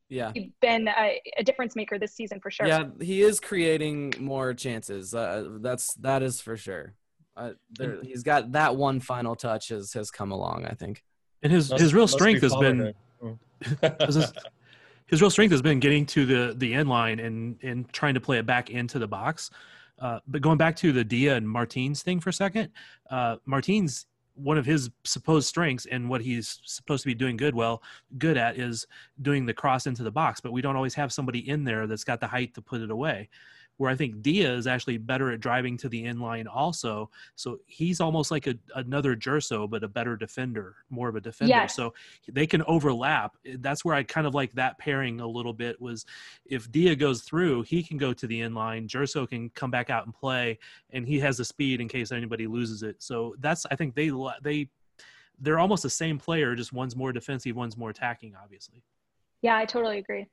Yeah. 0.10 0.32
been 0.62 0.88
a, 0.88 1.20
a 1.38 1.44
difference 1.44 1.76
maker 1.76 1.98
this 1.98 2.14
season 2.14 2.40
for 2.40 2.52
sure 2.52 2.68
Yeah, 2.68 2.86
he 3.02 3.24
is 3.24 3.40
creating 3.40 4.14
more 4.20 4.54
chances. 4.54 5.14
Uh, 5.16 5.58
that's 5.60 5.96
that 5.96 6.22
is 6.22 6.40
for 6.40 6.56
sure. 6.56 6.94
Uh, 7.36 7.54
there, 7.72 7.98
he's 8.04 8.22
got 8.22 8.52
that 8.52 8.76
one 8.76 9.00
final 9.00 9.36
touch 9.36 9.70
has 9.70 9.92
has 9.94 10.12
come 10.12 10.32
along. 10.32 10.66
I 10.66 10.76
think. 10.76 11.04
And 11.44 11.52
his 11.52 11.70
Must- 11.70 11.82
his 11.82 11.94
real 11.94 12.06
be 12.06 12.12
strength 12.12 12.42
has 12.42 12.56
been 12.56 12.94
his, 14.06 14.34
his 15.08 15.22
real 15.22 15.30
strength 15.30 15.52
has 15.52 15.62
been 15.62 15.80
getting 15.80 16.06
to 16.08 16.26
the 16.26 16.54
the 16.58 16.74
end 16.74 16.90
line 16.90 17.20
and 17.20 17.58
and 17.64 17.92
trying 17.94 18.14
to 18.14 18.22
play 18.22 18.38
it 18.38 18.46
back 18.46 18.70
into 18.70 19.00
the 19.00 19.08
box. 19.08 19.52
Uh, 20.00 20.20
but 20.28 20.42
going 20.42 20.58
back 20.58 20.76
to 20.76 20.92
the 20.92 21.04
Dia 21.04 21.36
and 21.36 21.48
Martins 21.48 22.02
thing 22.02 22.20
for 22.20 22.30
a 22.30 22.34
second, 22.34 22.70
uh, 23.10 23.38
Martins 23.46 24.06
one 24.36 24.58
of 24.58 24.66
his 24.66 24.90
supposed 25.04 25.48
strengths 25.48 25.86
and 25.86 26.10
what 26.10 26.22
he's 26.22 26.60
supposed 26.64 27.04
to 27.04 27.08
be 27.08 27.14
doing 27.14 27.38
good 27.38 27.54
well 27.54 27.84
good 28.18 28.38
at 28.38 28.58
is 28.58 28.88
doing 29.22 29.46
the 29.46 29.54
cross 29.54 29.86
into 29.86 30.04
the 30.04 30.12
box 30.12 30.42
but 30.42 30.52
we 30.52 30.62
don't 30.62 30.76
always 30.76 30.96
have 30.96 31.14
somebody 31.14 31.48
in 31.48 31.64
there 31.64 31.86
that's 31.86 32.04
got 32.04 32.20
the 32.20 32.28
height 32.28 32.54
to 32.54 32.62
put 32.62 32.82
it 32.82 32.90
away 32.90 33.30
where 33.78 33.90
i 33.92 33.96
think 33.96 34.22
dia 34.22 34.54
is 34.54 34.68
actually 34.68 34.98
better 34.98 35.32
at 35.32 35.40
driving 35.40 35.76
to 35.78 35.90
the 35.90 36.06
end 36.06 36.22
line 36.22 36.48
also 36.48 37.10
so 37.36 37.58
he's 37.66 38.00
almost 38.00 38.32
like 38.32 38.48
a, 38.48 38.56
another 38.76 39.16
Gerso 39.16 39.70
but 39.70 39.84
a 39.84 39.88
better 39.88 40.16
defender 40.16 40.76
more 40.90 41.10
of 41.10 41.16
a 41.16 41.22
defender 41.22 41.50
Yes. 41.50 41.76
so 41.76 41.94
they 42.32 42.46
can 42.48 42.62
overlap 42.64 43.36
that's 43.60 43.84
where 43.84 43.96
i 43.96 44.04
kind 44.04 44.28
of 44.28 44.34
like 44.36 44.54
that 44.54 44.78
pairing 44.78 45.20
a 45.22 45.28
little 45.28 45.54
bit 45.54 45.80
was 45.82 46.06
if 46.46 46.72
dia 46.72 46.96
goes 46.96 47.22
through 47.22 47.64
he 47.64 47.82
can 47.84 47.98
go 47.98 48.14
to 48.14 48.28
the 48.28 48.42
end 48.42 48.56
line 48.56 48.88
Gerso 48.88 49.28
can 49.28 49.50
come 49.52 49.72
back 49.72 49.90
out 49.90 50.06
and 50.06 50.14
play 50.14 50.60
and 50.92 51.08
he 51.08 51.20
has 51.20 51.38
the 51.38 51.46
speed 51.46 51.82
in 51.82 51.88
case 51.88 52.12
anybody 52.12 52.48
loses 52.48 52.84
it. 52.84 53.02
So 53.02 53.36
that's 53.40 53.66
I 53.72 53.76
think 53.76 53.96
they 53.96 54.12
they 54.42 54.70
they're 55.40 55.60
almost 55.60 55.84
the 55.84 55.90
same 55.90 56.20
player, 56.20 56.56
just 56.56 56.72
one's 56.74 56.96
more 56.96 57.12
defensive, 57.12 57.56
one's 57.56 57.76
more 57.76 57.90
attacking, 57.90 58.34
obviously. 58.42 58.84
yeah 59.42 59.58
i 59.58 59.66
totally 59.66 59.98
agree 59.98 60.28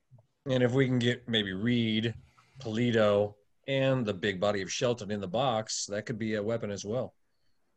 And 0.47 0.63
if 0.63 0.73
we 0.73 0.87
can 0.87 0.99
get 0.99 1.29
maybe 1.29 1.53
Reid, 1.53 2.15
Pulido, 2.61 3.35
and 3.67 4.05
the 4.05 4.15
big 4.15 4.41
body 4.41 4.63
of 4.63 4.73
Shelton 4.73 5.11
in 5.11 5.21
the 5.21 5.29
box, 5.29 5.87
that 5.87 6.07
could 6.07 6.19
be 6.19 6.35
a 6.35 6.43
weapon 6.43 6.71
as 6.71 6.85
well. 6.85 7.15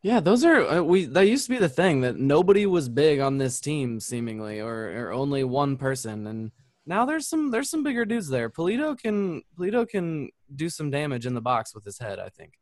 Yeah, 0.02 0.20
those 0.20 0.44
are 0.44 0.68
uh, 0.68 0.82
we. 0.82 1.06
That 1.06 1.28
used 1.28 1.46
to 1.46 1.52
be 1.52 1.60
the 1.60 1.70
thing 1.70 2.02
that 2.02 2.18
nobody 2.18 2.66
was 2.66 2.90
big 2.90 3.20
on 3.20 3.38
this 3.38 3.62
team, 3.62 4.02
seemingly, 4.02 4.60
or 4.60 4.92
or 4.98 5.14
only 5.14 5.46
one 5.46 5.78
person. 5.78 6.28
And 6.28 6.52
now 6.86 7.06
there's 7.06 7.28
some 7.28 7.52
there's 7.52 7.70
some 7.70 7.84
bigger 7.84 8.04
dudes 8.04 8.28
there. 8.28 8.50
Pulido 8.50 9.00
can 9.00 9.44
Pulido 9.58 9.88
can 9.88 10.30
do 10.54 10.68
some 10.68 10.92
damage 10.92 11.26
in 11.26 11.34
the 11.34 11.42
box 11.42 11.74
with 11.74 11.86
his 11.86 12.00
head. 12.00 12.20
I 12.20 12.28
think. 12.28 12.54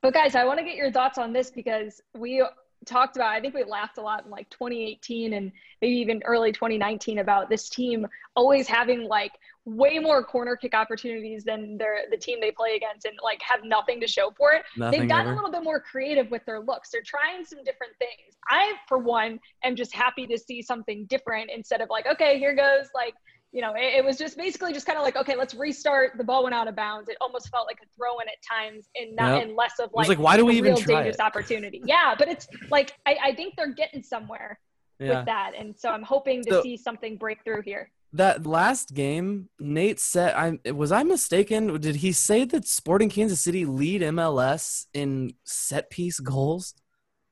But 0.00 0.14
guys, 0.14 0.36
I 0.36 0.44
want 0.44 0.60
to 0.60 0.64
get 0.64 0.76
your 0.76 0.92
thoughts 0.92 1.18
on 1.18 1.32
this 1.32 1.50
because 1.50 2.00
we 2.16 2.46
talked 2.86 3.16
about. 3.16 3.32
I 3.32 3.40
think 3.40 3.54
we 3.54 3.64
laughed 3.64 3.98
a 3.98 4.02
lot 4.02 4.24
in 4.24 4.30
like 4.30 4.48
2018 4.50 5.34
and 5.34 5.52
maybe 5.82 5.94
even 5.94 6.22
early 6.24 6.52
2019 6.52 7.18
about 7.18 7.50
this 7.50 7.68
team 7.68 8.06
always 8.34 8.66
having 8.66 9.08
like 9.08 9.32
way 9.64 9.98
more 9.98 10.22
corner 10.22 10.54
kick 10.56 10.74
opportunities 10.74 11.42
than 11.42 11.76
their 11.76 12.02
the 12.10 12.16
team 12.16 12.38
they 12.40 12.52
play 12.52 12.76
against 12.76 13.04
and 13.04 13.18
like 13.22 13.40
have 13.42 13.64
nothing 13.64 14.00
to 14.00 14.06
show 14.06 14.30
for 14.36 14.52
it. 14.52 14.62
Nothing 14.76 15.00
They've 15.00 15.08
gotten 15.08 15.26
ever. 15.26 15.32
a 15.32 15.36
little 15.36 15.50
bit 15.50 15.64
more 15.64 15.80
creative 15.80 16.30
with 16.30 16.44
their 16.46 16.60
looks. 16.60 16.90
They're 16.90 17.02
trying 17.04 17.44
some 17.44 17.64
different 17.64 17.94
things. 17.98 18.36
I, 18.48 18.74
for 18.88 18.98
one, 18.98 19.40
am 19.64 19.74
just 19.74 19.94
happy 19.94 20.26
to 20.28 20.38
see 20.38 20.62
something 20.62 21.04
different 21.06 21.50
instead 21.54 21.80
of 21.80 21.90
like, 21.90 22.06
okay, 22.06 22.38
here 22.38 22.54
goes 22.54 22.86
like, 22.94 23.14
you 23.56 23.62
know, 23.62 23.72
it, 23.74 23.94
it 24.00 24.04
was 24.04 24.18
just 24.18 24.36
basically 24.36 24.74
just 24.74 24.84
kind 24.84 24.98
of 24.98 25.02
like, 25.02 25.16
okay, 25.16 25.34
let's 25.34 25.54
restart. 25.54 26.18
The 26.18 26.24
ball 26.24 26.42
went 26.44 26.54
out 26.54 26.68
of 26.68 26.76
bounds. 26.76 27.08
It 27.08 27.16
almost 27.22 27.48
felt 27.48 27.66
like 27.66 27.78
a 27.82 27.86
throw 27.96 28.18
in 28.18 28.28
at 28.28 28.34
times 28.46 28.90
and 28.94 29.16
not 29.16 29.38
Yep. 29.38 29.42
and 29.48 29.56
less 29.56 29.78
of 29.80 29.88
was 29.94 30.08
like, 30.08 30.18
like, 30.18 30.24
why 30.24 30.36
do 30.36 30.44
we 30.44 30.56
even 30.58 30.74
real 30.74 30.76
try 30.82 30.96
dangerous 30.96 31.16
it? 31.16 31.22
opportunity. 31.28 31.80
Yeah, 31.86 32.14
but 32.18 32.28
it's 32.28 32.46
like 32.70 32.92
I, 33.06 33.16
I 33.28 33.34
think 33.34 33.54
they're 33.56 33.72
getting 33.72 34.02
somewhere 34.02 34.58
Yeah. 35.00 35.16
with 35.16 35.24
that. 35.24 35.52
And 35.58 35.74
so 35.74 35.88
I'm 35.88 36.02
hoping 36.02 36.44
to 36.44 36.50
So- 36.50 36.62
see 36.62 36.76
something 36.76 37.16
break 37.16 37.38
through 37.44 37.62
here. 37.62 37.90
That 38.12 38.46
last 38.46 38.92
game, 38.94 39.48
Nate 39.58 40.00
said, 40.00 40.34
"I 40.34 40.70
was 40.72 40.92
I 40.92 41.02
mistaken? 41.02 41.80
Did 41.80 41.96
he 41.96 42.12
say 42.12 42.44
that 42.44 42.66
Sporting 42.66 43.08
Kansas 43.10 43.40
City 43.40 43.64
lead 43.64 44.02
MLS 44.02 44.84
in 44.92 45.32
set 45.44 45.88
piece 45.90 46.20
goals? 46.20 46.74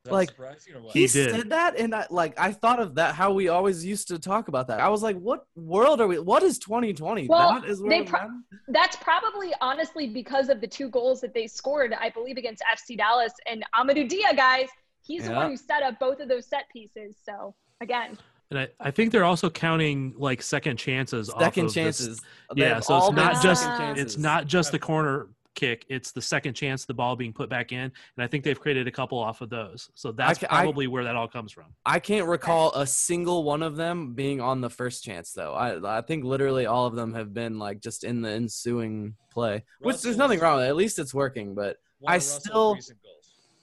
Is 0.05 0.11
that 0.11 0.15
like, 0.17 0.29
surprising 0.29 0.75
or 0.75 0.83
what? 0.83 0.93
He, 0.93 1.01
He 1.01 1.07
did. 1.07 1.31
said 1.35 1.49
that, 1.51 1.79
and 1.79 1.95
I 1.95 2.07
like 2.11 2.39
I 2.39 2.53
thought 2.53 2.79
of 2.79 2.95
that 2.97 3.15
how 3.15 3.33
we 3.33 3.49
always 3.49 3.83
used 3.83 4.09
to 4.09 4.19
talk 4.19 4.49
about 4.49 4.67
that. 4.69 4.79
I 4.81 4.91
was 4.91 5.03
like, 5.03 5.17
what 5.17 5.47
world 5.57 5.99
are 6.03 6.07
we? 6.07 6.19
What 6.19 6.43
is 6.43 6.59
2020? 6.59 7.27
Well, 7.27 7.55
that 7.55 7.65
is 7.65 7.81
they 7.81 8.03
pro- 8.03 8.29
That's 8.69 8.97
probably 8.97 9.55
honestly 9.63 10.07
because 10.07 10.51
of 10.51 10.61
the 10.61 10.67
two 10.67 10.91
goals 10.91 11.23
that 11.23 11.33
they 11.33 11.47
scored, 11.47 11.95
I 11.99 12.11
believe, 12.11 12.37
against 12.37 12.63
FC 12.71 12.99
Dallas 12.99 13.33
and 13.47 13.65
Amadou 13.75 14.07
Dia, 14.07 14.35
guys. 14.37 14.69
He's 15.07 15.25
the 15.27 15.33
one 15.33 15.51
who 15.51 15.57
set 15.57 15.83
up 15.83 15.99
both 15.99 16.21
of 16.21 16.29
those 16.29 16.47
set 16.47 16.65
pieces. 16.71 17.17
So 17.25 17.55
again, 17.81 18.19
And 18.51 18.59
I, 18.59 18.69
I 18.81 18.91
think 18.91 19.11
they're 19.11 19.25
also 19.25 19.49
counting 19.49 20.13
like 20.19 20.43
second 20.43 20.77
chances. 20.77 21.31
off 21.31 21.41
second 21.41 21.65
of 21.67 21.69
this- 21.69 21.75
chances. 21.75 22.21
Yeah, 22.55 22.81
so 22.81 22.99
it's 22.99 23.13
not 23.17 23.43
just 23.43 23.65
chances. 23.65 24.05
it's 24.05 24.19
not 24.19 24.47
just 24.47 24.71
the 24.71 24.79
corner 24.79 25.29
kick; 25.55 25.85
it's 25.89 26.13
the 26.13 26.23
second 26.23 26.55
chance, 26.55 26.85
the 26.85 26.95
ball 26.95 27.17
being 27.17 27.33
put 27.33 27.49
back 27.49 27.73
in, 27.73 27.81
and 27.81 27.93
I 28.19 28.27
think 28.27 28.45
they've 28.45 28.59
created 28.59 28.87
a 28.87 28.91
couple 28.91 29.19
off 29.19 29.41
of 29.41 29.51
those. 29.51 29.91
So 29.95 30.13
that's 30.13 30.43
I- 30.45 30.47
probably 30.47 30.87
where 30.87 31.05
that 31.05 31.17
all 31.17 31.29
comes 31.29 31.53
from. 31.53 31.67
I 31.87 31.99
can't 31.99 32.27
recall 32.27 32.73
a 32.75 32.87
single 32.87 33.45
one 33.45 33.63
of 33.63 33.77
them 33.77 34.15
being 34.15 34.41
on 34.41 34.61
the 34.61 34.71
first 34.71 35.05
chance 35.05 35.33
though. 35.33 35.53
I 35.55 35.99
I 35.99 36.01
think 36.01 36.25
literally 36.25 36.67
all 36.67 36.87
of 36.87 36.95
them 36.95 37.15
have 37.15 37.33
been 37.33 37.59
like 37.59 37.81
just 37.81 38.05
in 38.05 38.23
the 38.23 38.31
ensuing 38.31 39.15
play, 39.31 39.65
which 39.81 40.03
there's 40.03 40.17
nothing 40.17 40.41
wrong 40.41 40.57
with. 40.57 40.67
it. 40.67 40.69
At 40.69 40.77
least 40.77 40.99
it's 40.99 41.15
working, 41.15 41.55
but 41.55 41.77
I 42.07 42.17
of 42.17 42.23
still- 42.23 42.79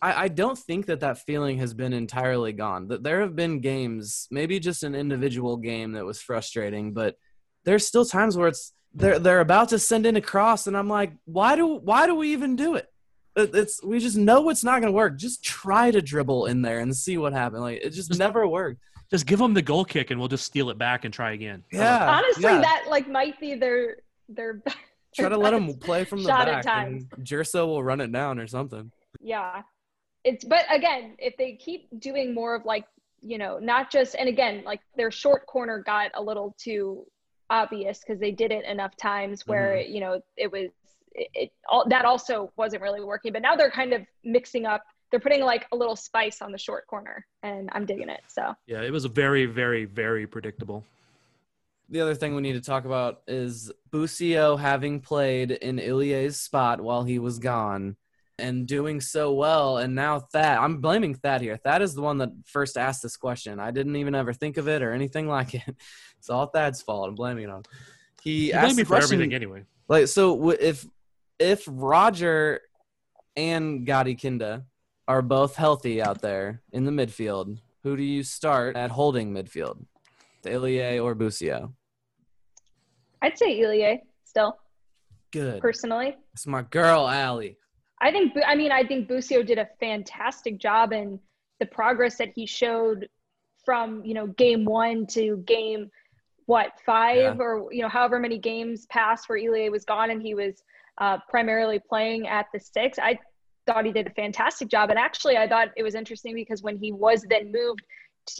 I, 0.01 0.23
I 0.23 0.27
don't 0.29 0.57
think 0.57 0.87
that 0.87 1.01
that 1.01 1.19
feeling 1.19 1.59
has 1.59 1.73
been 1.75 1.93
entirely 1.93 2.53
gone. 2.53 2.87
That 2.87 3.03
there 3.03 3.21
have 3.21 3.35
been 3.35 3.59
games, 3.59 4.27
maybe 4.31 4.59
just 4.59 4.83
an 4.83 4.95
individual 4.95 5.57
game 5.57 5.91
that 5.91 6.05
was 6.05 6.19
frustrating, 6.19 6.93
but 6.93 7.17
there's 7.63 7.87
still 7.87 8.05
times 8.05 8.37
where 8.37 8.47
it's 8.47 8.73
they're 8.93 9.19
mm. 9.19 9.23
they're 9.23 9.39
about 9.39 9.69
to 9.69 9.79
send 9.79 10.05
in 10.05 10.15
a 10.15 10.21
cross, 10.21 10.67
and 10.67 10.77
I'm 10.77 10.89
like, 10.89 11.13
why 11.25 11.55
do 11.55 11.75
why 11.75 12.07
do 12.07 12.15
we 12.15 12.33
even 12.33 12.55
do 12.55 12.75
it? 12.75 12.87
It- 13.35 13.55
It's 13.55 13.83
we 13.83 13.99
just 13.99 14.17
know 14.17 14.49
it's 14.49 14.63
not 14.63 14.81
going 14.81 14.91
to 14.91 14.95
work. 14.95 15.17
Just 15.17 15.43
try 15.43 15.91
to 15.91 16.01
dribble 16.01 16.47
in 16.47 16.61
there 16.61 16.79
and 16.79 16.95
see 16.95 17.17
what 17.17 17.33
happens. 17.33 17.61
Like 17.61 17.81
it 17.81 17.91
just 17.91 18.09
Just- 18.09 18.19
never 18.19 18.47
worked. 18.47 18.81
Just 19.09 19.25
give 19.25 19.39
them 19.39 19.53
the 19.53 19.61
goal 19.61 19.83
kick, 19.83 20.09
and 20.09 20.19
we'll 20.19 20.29
just 20.29 20.45
steal 20.45 20.69
it 20.69 20.77
back 20.77 21.03
and 21.03 21.13
try 21.13 21.33
again. 21.33 21.65
Yeah, 21.69 22.09
honestly, 22.09 22.43
yeah. 22.43 22.61
that 22.61 22.85
like 22.89 23.09
might 23.09 23.37
be 23.41 23.55
their 23.55 23.97
their. 24.29 24.61
try 25.15 25.27
to 25.27 25.37
let 25.37 25.51
them 25.51 25.73
play 25.73 26.05
from 26.05 26.23
the 26.23 26.29
shot 26.29 26.47
at 26.47 26.63
back, 26.63 26.87
and 26.87 27.09
Gerso 27.19 27.67
will 27.67 27.83
run 27.83 27.99
it 27.99 28.09
down 28.09 28.39
or 28.39 28.47
something. 28.47 28.89
Yeah, 29.19 29.63
it's 30.23 30.45
but 30.45 30.63
again, 30.69 31.15
if 31.19 31.35
they 31.35 31.55
keep 31.55 31.89
doing 31.99 32.33
more 32.33 32.55
of 32.55 32.63
like 32.63 32.85
you 33.21 33.37
know 33.37 33.59
not 33.59 33.91
just 33.91 34.15
and 34.15 34.29
again 34.29 34.63
like 34.65 34.79
their 34.95 35.11
short 35.11 35.45
corner 35.45 35.83
got 35.85 36.11
a 36.15 36.21
little 36.21 36.55
too 36.57 37.05
obvious 37.51 37.99
because 37.99 38.19
they 38.19 38.31
did 38.31 38.51
it 38.51 38.65
enough 38.65 38.95
times 38.97 39.45
where 39.47 39.75
Mm-hmm. 39.75 39.93
you 39.93 39.99
know 40.01 40.21
it 40.37 40.51
was 40.51 40.69
it, 41.13 41.29
it 41.35 41.51
all 41.69 41.85
that 41.89 42.05
also 42.05 42.51
wasn't 42.57 42.81
really 42.81 43.03
working. 43.03 43.33
But 43.33 43.43
now 43.43 43.55
they're 43.55 43.71
kind 43.71 43.93
of 43.93 44.01
mixing 44.23 44.65
up. 44.65 44.83
They're 45.11 45.19
putting 45.19 45.41
like 45.43 45.67
a 45.73 45.75
little 45.75 45.97
spice 45.97 46.41
on 46.41 46.51
the 46.53 46.57
short 46.57 46.87
corner, 46.87 47.25
and 47.43 47.69
I'm 47.73 47.85
digging 47.85 48.09
it. 48.09 48.21
So 48.27 48.53
Yeah, 48.65 48.81
it 48.81 48.91
was 48.91 49.05
very, 49.05 49.45
very, 49.45 49.85
very 49.85 50.25
predictable. 50.25 50.85
The 51.89 51.99
other 51.99 52.15
thing 52.15 52.35
we 52.35 52.41
need 52.41 52.53
to 52.53 52.61
talk 52.61 52.85
about 52.85 53.21
is 53.27 53.71
Busio 53.91 54.55
having 54.55 55.01
played 55.01 55.51
in 55.51 55.77
Ilie's 55.77 56.39
spot 56.39 56.79
while 56.79 57.03
he 57.03 57.19
was 57.19 57.37
gone 57.39 57.97
and 58.41 58.67
doing 58.67 58.99
so 58.99 59.31
well. 59.33 59.77
And 59.77 59.95
now 59.95 60.19
Thad, 60.19 60.57
I'm 60.57 60.81
blaming 60.81 61.13
Thad 61.15 61.41
here. 61.41 61.55
Thad 61.57 61.81
is 61.81 61.93
the 61.93 62.01
one 62.01 62.17
that 62.17 62.29
first 62.45 62.77
asked 62.77 63.01
this 63.03 63.15
question. 63.17 63.59
I 63.59 63.71
didn't 63.71 63.95
even 63.95 64.15
ever 64.15 64.33
think 64.33 64.57
of 64.57 64.67
it 64.67 64.81
or 64.81 64.91
anything 64.91 65.27
like 65.37 65.53
it. 65.53 65.63
It's 66.17 66.29
all 66.29 66.47
Thad's 66.47 66.81
fault. 66.81 67.07
I'm 67.09 67.15
blaming 67.15 67.45
it 67.45 67.49
on. 67.49 67.63
He 68.21 68.47
You 68.47 68.53
asked 68.53 68.65
blame 68.67 68.75
me 68.77 68.83
for 68.83 68.87
question, 68.89 69.15
everything 69.15 69.33
anyway. 69.33 69.63
like 69.87 70.07
so 70.07 70.49
if 70.51 70.85
if 71.39 71.63
Roger 71.67 72.61
and 73.35 73.85
Gadi 73.85 74.15
Kinda 74.15 74.65
are 75.07 75.21
both 75.21 75.55
healthy 75.55 76.01
out 76.01 76.21
there 76.21 76.61
in 76.71 76.85
the 76.85 76.91
midfield, 76.91 77.57
who 77.83 77.97
do 77.97 78.03
you 78.03 78.21
start 78.23 78.75
at 78.75 78.91
holding 78.91 79.33
midfield? 79.33 79.85
Ilie 80.45 80.99
or 80.99 81.15
Busio? 81.15 81.73
I'd 83.23 83.37
say 83.37 83.59
Ilie 83.63 84.01
still 84.23 84.57
Good. 85.31 85.61
personally. 85.61 86.15
It's 86.33 86.45
my 86.47 86.61
girl, 86.63 87.07
Allie. 87.07 87.57
I 88.01 88.11
think, 88.11 88.33
I 88.45 88.55
mean, 88.55 88.71
I 88.71 88.83
think 88.83 89.07
Busio 89.07 89.43
did 89.43 89.59
a 89.59 89.67
fantastic 89.79 90.57
job 90.57 90.91
in 90.91 91.19
the 91.59 91.65
progress 91.67 92.17
that 92.17 92.29
he 92.35 92.45
showed 92.45 93.07
from, 93.63 94.03
you 94.03 94.15
know, 94.15 94.27
game 94.27 94.65
one 94.65 95.05
to 95.07 95.37
game, 95.45 95.89
what, 96.47 96.71
five 96.85 97.35
Yeah. 97.35 97.35
or, 97.39 97.71
you 97.71 97.83
know, 97.83 97.89
however 97.89 98.17
many 98.19 98.39
games 98.39 98.87
passed 98.87 99.29
where 99.29 99.37
Ilie 99.37 99.69
was 99.69 99.85
gone 99.85 100.09
and 100.09 100.21
he 100.21 100.33
was 100.33 100.63
uh, 100.97 101.19
primarily 101.29 101.79
playing 101.79 102.27
at 102.27 102.47
the 102.53 102.59
six. 102.59 102.97
I 102.97 103.19
thought 103.67 103.85
he 103.85 103.91
did 103.91 104.07
a 104.07 104.11
fantastic 104.11 104.67
job. 104.67 104.89
And 104.89 104.97
actually, 104.97 105.37
I 105.37 105.47
thought 105.47 105.69
it 105.77 105.83
was 105.83 105.93
interesting 105.93 106.33
because 106.33 106.63
when 106.63 106.77
he 106.77 106.91
was 106.91 107.23
then 107.29 107.51
moved 107.51 107.81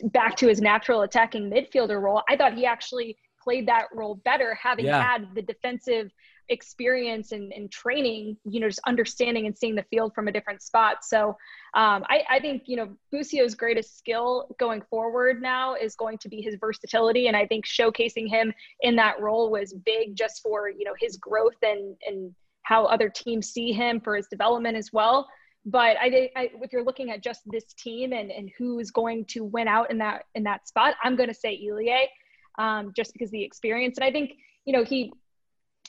back 0.06 0.36
to 0.38 0.48
his 0.48 0.60
natural 0.60 1.04
attacking 1.04 1.50
midfielder 1.52 2.02
role, 2.02 2.24
I 2.28 2.36
thought 2.36 2.56
he 2.56 2.66
actually 2.66 3.16
played 3.44 3.68
that 3.68 3.86
role 3.94 4.16
better, 4.16 4.56
having 4.56 4.86
Yeah. 4.86 5.02
had 5.02 5.34
the 5.36 5.42
defensive 5.44 6.12
experience 6.50 7.32
and, 7.32 7.52
and 7.54 7.72
training, 7.72 8.38
you 8.46 8.60
know, 8.60 8.68
just 8.68 8.82
understanding 8.86 9.46
and 9.46 9.58
seeing 9.58 9.76
the 9.76 9.86
field 9.90 10.14
from 10.14 10.28
a 10.28 10.32
different 10.32 10.62
spot. 10.62 10.98
So 11.04 11.30
um, 11.74 12.04
I, 12.10 12.24
I 12.30 12.40
think, 12.40 12.64
you 12.66 12.76
know, 12.76 12.90
Busio's 13.14 13.56
greatest 13.56 13.98
skill 13.98 14.48
going 14.60 14.82
forward 14.90 15.42
now 15.42 15.76
is 15.76 15.96
going 15.96 16.18
to 16.20 16.30
be 16.30 16.42
his 16.42 16.56
versatility. 16.60 17.28
And 17.28 17.38
I 17.38 17.46
think 17.46 17.66
showcasing 17.66 18.30
him 18.30 18.54
in 18.82 18.96
that 18.98 19.20
role 19.20 19.50
was 19.50 19.74
big 19.86 20.16
just 20.16 20.42
for, 20.42 20.70
you 20.70 20.84
know, 20.84 20.94
his 21.00 21.18
growth 21.18 21.58
and, 21.62 21.96
and 22.06 22.34
how 22.64 22.86
other 22.86 23.10
teams 23.10 23.50
see 23.50 23.72
him 23.72 24.00
for 24.00 24.16
his 24.16 24.28
development 24.28 24.78
as 24.78 24.92
well. 24.92 25.28
But 25.66 25.98
I 25.98 26.10
think 26.10 26.32
I, 26.36 26.50
if 26.62 26.74
you're 26.74 26.84
looking 26.84 27.12
at 27.12 27.22
just 27.22 27.42
this 27.46 27.66
team 27.78 28.14
and, 28.14 28.32
and 28.32 28.50
who 28.58 28.80
is 28.80 28.90
going 28.90 29.26
to 29.26 29.44
win 29.44 29.68
out 29.68 29.92
in 29.92 30.00
that 30.00 30.26
in 30.34 30.44
that 30.44 30.68
spot, 30.68 30.96
I'm 31.04 31.16
going 31.16 31.30
to 31.30 31.36
say 31.36 31.60
Ilie, 31.64 32.10
um, 32.58 32.92
just 32.96 33.14
because 33.14 33.30
the 33.30 33.44
experience. 33.44 33.98
And 33.98 34.04
I 34.04 34.12
think 34.12 34.32
you 34.66 34.74
know 34.74 34.84
he 34.84 35.14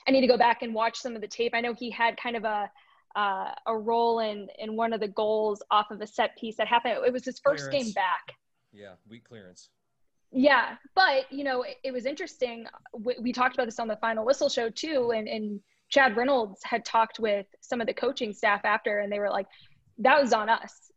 I 0.07 0.11
need 0.11 0.21
to 0.21 0.27
go 0.27 0.37
back 0.37 0.61
and 0.61 0.73
watch 0.73 0.97
some 0.99 1.15
of 1.15 1.21
the 1.21 1.27
tape. 1.27 1.53
I 1.53 1.61
know 1.61 1.73
he 1.73 1.89
had 1.89 2.17
kind 2.17 2.35
of 2.35 2.43
a 2.43 2.69
uh, 3.15 3.51
a 3.67 3.77
role 3.77 4.19
in 4.19 4.47
in 4.57 4.75
one 4.75 4.91
of 4.93 4.99
the 4.99 5.07
goals 5.07 5.61
off 5.69 5.91
of 5.91 6.01
a 6.01 6.07
set 6.07 6.35
piece 6.37 6.57
that 6.57 6.67
happened. 6.67 6.97
It 7.05 7.13
was 7.13 7.25
his 7.25 7.39
first 7.39 7.69
Clearance. 7.69 7.85
game 7.85 7.93
back. 7.93 8.35
Yeah, 8.71 8.93
weak 9.07 9.23
clearance. 9.23 9.69
Yeah, 10.31 10.77
but 10.95 11.31
you 11.31 11.43
know, 11.43 11.61
it, 11.61 11.77
it 11.83 11.91
was 11.91 12.05
interesting. 12.05 12.65
We, 12.97 13.15
we 13.21 13.31
talked 13.31 13.55
about 13.55 13.65
this 13.65 13.79
on 13.79 13.87
the 13.87 13.97
final 13.97 14.25
whistle 14.25 14.49
show 14.49 14.69
too, 14.69 15.11
and 15.15 15.27
and 15.27 15.59
Chad 15.89 16.17
Reynolds 16.17 16.61
had 16.63 16.83
talked 16.83 17.19
with 17.19 17.45
some 17.61 17.81
of 17.81 17.87
the 17.87 17.93
coaching 17.93 18.33
staff 18.33 18.61
after, 18.65 18.99
and 18.99 19.11
they 19.11 19.19
were 19.19 19.29
like, 19.29 19.45
"That 19.99 20.19
was 20.19 20.33
on 20.33 20.49
us. 20.49 20.91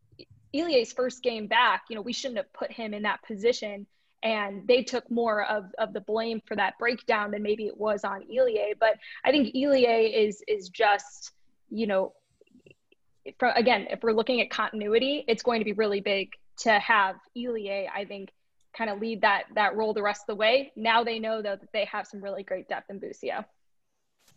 Ilie's 0.55 0.93
first 0.95 1.23
game 1.23 1.49
back. 1.49 1.83
You 1.91 1.97
know, 1.97 2.03
we 2.03 2.15
shouldn't 2.15 2.39
have 2.39 2.51
put 2.55 2.73
him 2.73 2.95
in 2.95 3.03
that 3.03 3.23
position." 3.25 3.87
And 4.27 4.67
they 4.67 4.83
took 4.83 5.09
more 5.09 5.45
of, 5.45 5.67
of 5.79 5.93
the 5.93 6.01
blame 6.01 6.43
for 6.49 6.57
that 6.57 6.77
breakdown 6.81 7.31
than 7.31 7.45
maybe 7.45 7.69
it 7.69 7.77
was 7.79 8.03
on 8.03 8.25
Ilie. 8.29 8.75
But 8.81 8.95
I 9.25 9.31
think 9.31 9.55
Ilie 9.55 9.85
is 9.85 10.43
is 10.49 10.69
just, 10.69 11.31
you 11.71 11.87
know, 11.87 12.13
for, 13.39 13.53
again, 13.55 13.87
if 13.89 14.03
we're 14.03 14.13
looking 14.13 14.41
at 14.41 14.51
continuity, 14.51 15.25
it's 15.29 15.45
going 15.45 15.61
to 15.61 15.65
be 15.65 15.75
really 15.75 16.01
big 16.01 16.33
to 16.63 16.73
have 16.73 17.15
Ilie, 17.37 17.89
I 17.89 18.05
think, 18.05 18.33
kind 18.77 18.91
of 18.91 18.99
lead 18.99 19.21
that 19.21 19.45
that 19.55 19.77
role 19.77 19.95
the 19.95 20.03
rest 20.03 20.23
of 20.23 20.27
the 20.27 20.35
way. 20.35 20.73
Now 20.75 21.05
they 21.05 21.21
know 21.21 21.41
though 21.41 21.55
that 21.55 21.73
they 21.73 21.85
have 21.85 22.09
some 22.09 22.21
really 22.21 22.43
great 22.43 22.69
depth 22.69 22.91
in 22.91 22.99
Busio. 22.99 23.45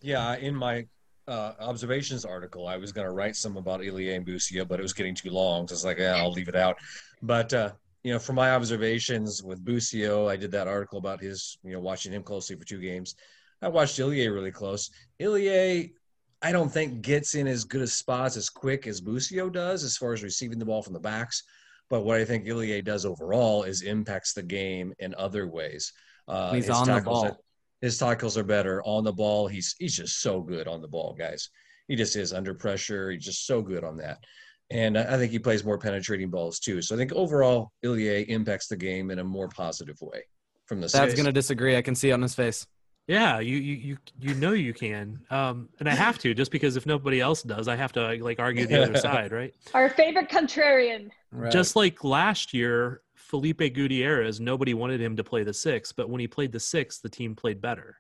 Yeah, 0.04 0.36
in 0.36 0.56
my 0.56 0.86
uh, 1.28 1.54
observations 1.60 2.26
article, 2.26 2.68
I 2.68 2.78
was 2.78 2.92
going 2.92 3.08
to 3.08 3.12
write 3.12 3.36
some 3.36 3.58
about 3.58 3.82
Ilie 3.82 4.14
and 4.14 4.24
Busio, 4.24 4.66
but 4.66 4.80
it 4.80 4.84
was 4.84 4.94
getting 4.94 5.16
too 5.16 5.32
long. 5.32 5.68
So 5.68 5.74
it's 5.74 5.84
like, 5.84 5.98
yeah, 5.98 6.18
I'll 6.18 6.32
leave 6.32 6.48
it 6.48 6.56
out. 6.56 6.78
But 7.24 7.54
uh, 7.54 7.72
you 8.04 8.14
know, 8.14 8.20
from 8.20 8.36
my 8.36 8.52
observations 8.52 9.44
with 9.44 9.64
Busio, 9.64 10.28
I 10.28 10.38
did 10.38 10.52
that 10.52 10.68
article 10.68 11.00
about 11.00 11.20
his, 11.20 11.58
you 11.64 11.74
know, 11.74 11.80
watching 11.80 12.14
him 12.14 12.24
closely 12.24 12.56
for 12.56 12.66
two 12.66 12.80
games. 12.80 13.16
I 13.62 13.68
watched 13.68 14.00
Ilie 14.00 14.28
really 14.30 14.52
close. 14.52 14.90
Ilie, 15.22 15.94
I 16.42 16.52
don't 16.52 16.72
think 16.72 17.02
gets 17.02 17.36
in 17.36 17.48
as 17.48 17.66
good 17.66 17.82
a 17.82 17.88
spots 17.88 18.38
as 18.38 18.50
quick 18.50 18.88
as 18.88 19.02
Busio 19.02 19.50
does 19.50 19.84
as 19.84 19.98
far 19.98 20.14
as 20.14 20.24
receiving 20.24 20.60
the 20.60 20.66
ball 20.66 20.82
from 20.82 20.94
the 20.94 21.00
backs. 21.00 21.44
But 21.90 22.06
what 22.06 22.18
I 22.18 22.26
think 22.26 22.48
Ilie 22.48 22.82
does 22.82 23.06
overall 23.06 23.64
is 23.64 23.82
impacts 23.82 24.34
the 24.34 24.44
game 24.44 24.94
in 25.00 25.14
other 25.16 25.48
ways. 25.48 25.92
Uh, 26.28 26.54
He's 26.54 26.68
his 26.68 26.76
on 26.76 26.88
the 26.88 26.94
tackles 26.94 27.22
ball. 27.22 27.26
Are, 27.26 27.38
his 27.82 27.98
tackles 27.98 28.38
are 28.38 28.44
better 28.44 28.82
on 28.84 29.04
the 29.04 29.12
ball. 29.12 29.48
He's 29.48 29.76
he's 29.80 29.96
just 29.96 30.22
so 30.22 30.42
good 30.42 30.68
on 30.68 30.82
the 30.82 30.88
ball, 30.88 31.16
guys. 31.18 31.50
He 31.88 31.96
just 31.96 32.16
is 32.16 32.32
under 32.32 32.54
pressure. 32.54 33.12
He's 33.12 33.26
just 33.26 33.48
so 33.48 33.62
good 33.62 33.84
on 33.84 33.98
that. 33.98 34.24
And 34.72 34.98
I 34.98 35.16
I 35.16 35.18
think 35.18 35.32
he 35.32 35.40
plays 35.40 35.64
more 35.64 35.78
penetrating 35.78 36.30
balls 36.30 36.60
too. 36.60 36.82
So 36.82 36.96
I 36.96 36.98
think 36.98 37.12
overall, 37.14 37.72
Ilie 37.84 38.30
impacts 38.30 38.68
the 38.68 38.78
game 38.78 39.12
in 39.12 39.20
a 39.20 39.24
more 39.24 39.48
positive 39.48 40.00
way 40.02 40.24
from 40.66 40.80
the 40.82 40.88
Thad's 40.88 41.12
six. 41.12 41.20
gonna 41.20 41.32
disagree. 41.32 41.76
I 41.76 41.82
can 41.82 41.96
see 41.96 42.10
it 42.10 42.14
on 42.14 42.22
his 42.22 42.36
face. 42.36 42.66
Yeah, 43.08 43.40
you 43.40 43.58
you 43.58 43.76
you 43.76 43.98
you 44.20 44.34
know 44.36 44.52
you 44.54 44.72
can, 44.72 45.20
um, 45.32 45.70
and 45.80 45.90
I 45.90 45.96
have 45.96 46.20
to 46.20 46.36
just 46.36 46.52
because 46.52 46.76
if 46.76 46.86
nobody 46.86 47.20
else 47.20 47.42
does, 47.42 47.68
I 47.68 47.76
have 47.76 47.92
to 47.94 48.24
like 48.24 48.40
argue 48.40 48.68
the 48.68 48.84
other 48.84 48.98
side, 49.00 49.32
right? 49.32 49.52
Our 49.74 49.90
favorite 49.90 50.30
contrarian. 50.30 51.10
Just 51.50 51.76
like 51.76 52.04
last 52.04 52.54
year, 52.54 53.02
Felipe 53.16 53.74
Gutierrez, 53.74 54.40
nobody 54.40 54.76
wanted 54.76 55.02
him 55.02 55.16
to 55.16 55.24
play 55.24 55.44
the 55.44 55.54
six, 55.54 55.92
but 55.92 56.08
when 56.08 56.20
he 56.20 56.28
played 56.28 56.52
the 56.52 56.60
six, 56.60 57.00
the 57.00 57.10
team 57.10 57.36
played 57.36 57.62
better. 57.62 57.98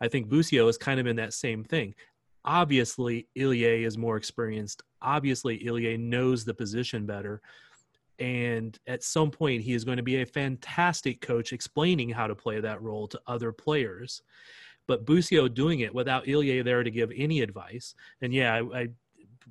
I 0.00 0.08
think 0.08 0.28
Busio 0.28 0.66
is 0.66 0.78
kind 0.78 0.98
of 0.98 1.06
in 1.06 1.16
that 1.16 1.32
same 1.32 1.62
thing. 1.62 1.94
Obviously, 2.44 3.28
Ilie 3.36 3.84
is 3.84 3.96
more 3.96 4.16
experienced. 4.16 4.82
Obviously, 5.04 5.64
Ilie 5.66 5.96
knows 5.96 6.44
the 6.44 6.54
position 6.54 7.06
better. 7.06 7.40
And 8.18 8.78
at 8.86 9.02
some 9.02 9.30
point, 9.30 9.62
he 9.62 9.72
is 9.74 9.84
going 9.84 9.96
to 9.96 10.02
be 10.02 10.22
a 10.22 10.26
fantastic 10.26 11.20
coach 11.20 11.52
explaining 11.52 12.10
how 12.10 12.26
to 12.26 12.34
play 12.34 12.60
that 12.60 12.80
role 12.80 13.08
to 13.08 13.20
other 13.26 13.52
players. 13.52 14.22
But 14.86 15.04
Busio 15.04 15.48
doing 15.48 15.80
it 15.80 15.94
without 15.94 16.28
Ilie 16.28 16.62
there 16.62 16.82
to 16.84 16.90
give 16.90 17.10
any 17.16 17.40
advice. 17.40 17.94
And 18.22 18.32
yeah, 18.32 18.54
I, 18.54 18.80
I 18.80 18.88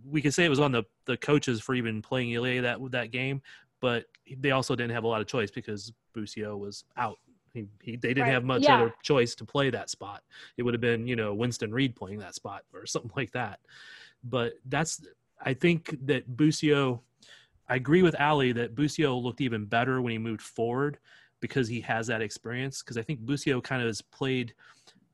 we 0.09 0.21
could 0.21 0.33
say 0.33 0.45
it 0.45 0.49
was 0.49 0.59
on 0.59 0.71
the 0.71 0.83
the 1.05 1.17
coaches 1.17 1.61
for 1.61 1.75
even 1.75 2.01
playing 2.01 2.33
Ilie 2.35 2.61
that 2.61 2.79
that 2.91 3.11
game, 3.11 3.41
but 3.81 4.05
they 4.37 4.51
also 4.51 4.75
didn't 4.75 4.93
have 4.93 5.03
a 5.03 5.07
lot 5.07 5.21
of 5.21 5.27
choice 5.27 5.51
because 5.51 5.91
Busio 6.13 6.55
was 6.55 6.85
out. 6.97 7.17
He, 7.53 7.65
he, 7.81 7.95
they 7.97 8.09
didn't 8.09 8.23
Right. 8.23 8.33
have 8.33 8.43
much 8.45 8.63
Yeah. 8.63 8.75
other 8.75 8.93
choice 9.03 9.35
to 9.35 9.45
play 9.45 9.69
that 9.71 9.89
spot. 9.89 10.23
It 10.57 10.63
would 10.63 10.73
have 10.73 10.81
been, 10.81 11.05
you 11.05 11.15
know, 11.15 11.33
Winston 11.35 11.71
Reid 11.71 11.95
playing 11.95 12.19
that 12.19 12.33
spot 12.33 12.63
or 12.73 12.85
something 12.87 13.11
like 13.15 13.31
that. 13.33 13.59
But 14.23 14.53
that's, 14.65 15.05
I 15.43 15.53
think 15.53 15.95
that 16.05 16.35
Busio, 16.37 17.03
I 17.67 17.75
agree 17.75 18.01
with 18.01 18.19
Aly 18.19 18.53
that 18.53 18.75
Busio 18.75 19.15
looked 19.17 19.41
even 19.41 19.65
better 19.65 20.01
when 20.01 20.11
he 20.11 20.17
moved 20.17 20.41
forward 20.41 20.99
because 21.39 21.67
he 21.67 21.81
has 21.81 22.07
that 22.07 22.21
experience. 22.21 22.81
Because 22.81 22.97
I 22.97 23.01
think 23.03 23.25
Busio 23.25 23.61
kind 23.61 23.81
of 23.81 23.87
has 23.87 24.01
played, 24.01 24.53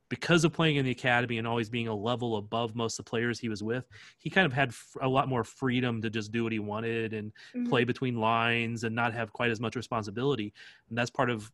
because 0.09 0.43
of 0.43 0.53
playing 0.53 0.75
in 0.77 0.85
the 0.85 0.91
academy 0.91 1.37
and 1.39 1.47
always 1.47 1.69
being 1.69 1.87
a 1.87 1.95
level 1.95 2.37
above 2.37 2.75
most 2.75 2.99
of 2.99 3.05
the 3.05 3.09
players 3.09 3.39
he 3.39 3.49
was 3.49 3.63
with, 3.63 3.87
he 4.19 4.29
kind 4.29 4.45
of 4.45 4.53
had 4.53 4.71
a 5.01 5.07
lot 5.07 5.27
more 5.27 5.43
freedom 5.43 6.01
to 6.01 6.09
just 6.09 6.31
do 6.31 6.43
what 6.43 6.51
he 6.51 6.59
wanted 6.59 7.13
and 7.13 7.31
Mhm. 7.55 7.67
play 7.67 7.83
between 7.83 8.19
lines 8.19 8.83
and 8.83 8.95
not 8.95 9.13
have 9.13 9.33
quite 9.33 9.51
as 9.51 9.59
much 9.59 9.75
responsibility. 9.75 10.53
And 10.89 10.97
that's 10.97 11.09
part 11.09 11.29
of 11.29 11.51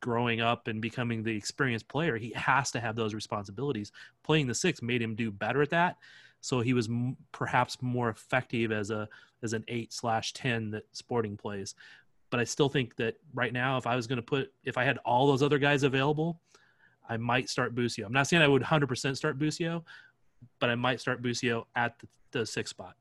growing 0.00 0.40
up 0.40 0.68
and 0.68 0.82
becoming 0.82 1.22
the 1.22 1.34
experienced 1.36 1.88
player. 1.88 2.16
He 2.16 2.32
has 2.34 2.70
to 2.72 2.80
have 2.80 2.96
those 2.96 3.14
responsibilities. 3.14 3.92
Playing 4.24 4.46
the 4.46 4.54
six 4.54 4.82
made 4.82 5.00
him 5.00 5.14
do 5.14 5.30
better 5.30 5.62
at 5.62 5.70
that. 5.70 5.96
So 6.40 6.60
he 6.60 6.72
was 6.72 6.88
m- 6.88 7.16
perhaps 7.32 7.80
more 7.82 8.08
effective 8.08 8.72
as 8.72 8.90
a 8.90 9.08
as 9.42 9.52
an 9.52 9.64
eight 9.68 9.92
slash 9.92 10.32
ten 10.32 10.70
that 10.70 10.84
Sporting 10.92 11.36
plays. 11.36 11.74
But 12.30 12.40
I 12.40 12.44
still 12.44 12.68
think 12.68 12.96
that 12.96 13.16
right 13.34 13.52
now, 13.52 13.76
if 13.76 13.86
I 13.86 13.94
was 13.96 14.06
going 14.06 14.16
to 14.16 14.22
put, 14.22 14.52
if 14.64 14.76
I 14.76 14.84
had 14.84 14.98
all 14.98 15.26
those 15.26 15.42
other 15.42 15.58
guys 15.58 15.82
available, 15.82 16.40
I 17.08 17.16
might 17.16 17.48
start 17.48 17.74
Busio. 17.74 18.06
I'm 18.06 18.12
not 18.12 18.26
saying 18.26 18.42
I 18.42 18.48
would 18.48 18.62
100% 18.62 19.16
start 19.16 19.38
Busio, 19.38 19.84
but 20.58 20.70
I 20.70 20.74
might 20.74 21.00
start 21.00 21.22
Busio 21.22 21.66
at 21.76 21.98
the, 22.00 22.08
the 22.32 22.46
sixth 22.46 22.70
spot. 22.70 22.96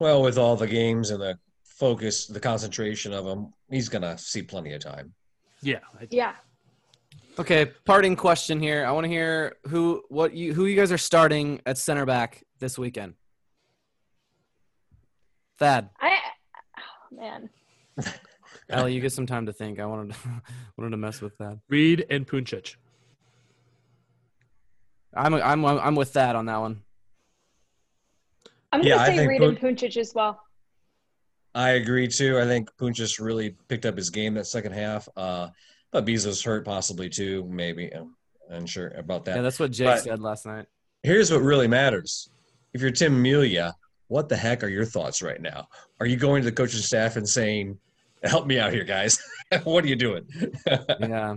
Well, 0.00 0.22
with 0.22 0.36
all 0.36 0.56
the 0.56 0.66
games 0.66 1.10
and 1.10 1.20
the 1.20 1.38
focus, 1.62 2.26
the 2.26 2.40
concentration 2.40 3.12
of 3.12 3.24
him, 3.24 3.52
he's 3.70 3.88
gonna 3.88 4.18
see 4.18 4.42
plenty 4.42 4.72
of 4.72 4.80
time. 4.80 5.12
Yeah, 5.62 5.78
I, 6.00 6.08
Yeah. 6.10 6.34
Okay, 7.36 7.66
parting 7.84 8.14
question 8.14 8.60
here. 8.60 8.84
I 8.86 8.92
want 8.92 9.04
to 9.04 9.08
hear 9.08 9.56
who 9.68 10.02
what 10.08 10.34
you 10.34 10.54
who 10.54 10.66
you 10.66 10.76
guys 10.76 10.92
are 10.92 10.98
starting 10.98 11.60
at 11.66 11.76
center 11.78 12.06
back 12.06 12.44
this 12.60 12.78
weekend. 12.78 13.14
Thad, 15.58 15.90
I. 16.00 16.16
Oh, 16.78 17.16
man. 17.16 17.50
Ellie, 18.70 18.94
you 18.94 19.00
get 19.00 19.12
some 19.12 19.26
time 19.26 19.46
to 19.46 19.52
think. 19.52 19.80
I 19.80 19.86
wanted 19.86 20.14
to, 20.14 20.18
wanted 20.76 20.90
to 20.90 20.96
mess 20.96 21.20
with 21.20 21.36
that. 21.38 21.58
Reid 21.68 22.06
and 22.08 22.26
Puncec. 22.26 22.76
I'm 25.12 25.34
I'm 25.34 25.64
I'm 25.64 25.96
with 25.96 26.12
Thad 26.12 26.36
on 26.36 26.46
that 26.46 26.58
one. 26.58 26.82
I'm 28.72 28.80
gonna 28.80 28.90
Yeah, 28.90 29.02
I 29.02 29.06
say 29.06 29.16
think 29.18 29.28
Reid 29.30 29.42
and 29.42 29.58
Puncec 29.58 29.96
as 29.96 30.14
well. 30.14 30.40
I 31.56 31.70
agree 31.70 32.06
too. 32.06 32.38
I 32.38 32.44
think 32.44 32.70
Puncec 32.76 33.20
really 33.20 33.56
picked 33.68 33.86
up 33.86 33.96
his 33.96 34.10
game 34.10 34.34
that 34.34 34.46
second 34.46 34.72
half. 34.72 35.08
Uh, 35.16 35.48
but 35.94 36.04
Besler's 36.04 36.42
hurt 36.42 36.64
possibly 36.64 37.08
too, 37.08 37.46
maybe. 37.48 37.88
I'm 37.94 38.16
unsure 38.50 38.88
about 38.98 39.24
that. 39.26 39.36
Yeah, 39.36 39.42
that's 39.42 39.60
what 39.60 39.70
Jake 39.70 39.86
But- 39.86 40.00
said 40.02 40.20
last 40.20 40.44
night. 40.44 40.66
Here's 41.04 41.30
what 41.30 41.40
really 41.42 41.68
matters. 41.68 42.28
If 42.72 42.80
you're 42.80 42.90
Tim 42.90 43.22
Melia, 43.22 43.76
what 44.08 44.28
the 44.28 44.36
heck 44.36 44.64
are 44.64 44.68
your 44.68 44.84
thoughts 44.84 45.22
right 45.22 45.40
now? 45.40 45.68
Are 46.00 46.06
you 46.06 46.16
going 46.16 46.42
to 46.42 46.50
the 46.50 46.56
coaching 46.56 46.80
staff 46.80 47.14
and 47.16 47.28
saying, 47.28 47.78
"Help 48.24 48.46
me 48.46 48.58
out 48.58 48.72
here, 48.72 48.82
guys. 48.84 49.22
what 49.62 49.84
are 49.84 49.86
you 49.86 49.96
doing?" 49.96 50.26
Yeah. 51.00 51.36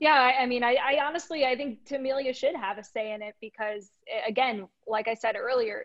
Yeah, 0.00 0.12
I, 0.14 0.42
I 0.42 0.46
mean, 0.46 0.62
I, 0.64 0.76
I 0.76 1.04
honestly, 1.04 1.44
I 1.44 1.56
think 1.56 1.84
Tim 1.84 2.02
Melia 2.04 2.32
should 2.32 2.54
have 2.56 2.78
a 2.78 2.84
say 2.84 3.12
in 3.12 3.20
it 3.22 3.34
because, 3.40 3.90
again, 4.26 4.68
like 4.86 5.06
I 5.08 5.14
said 5.14 5.34
earlier, 5.36 5.84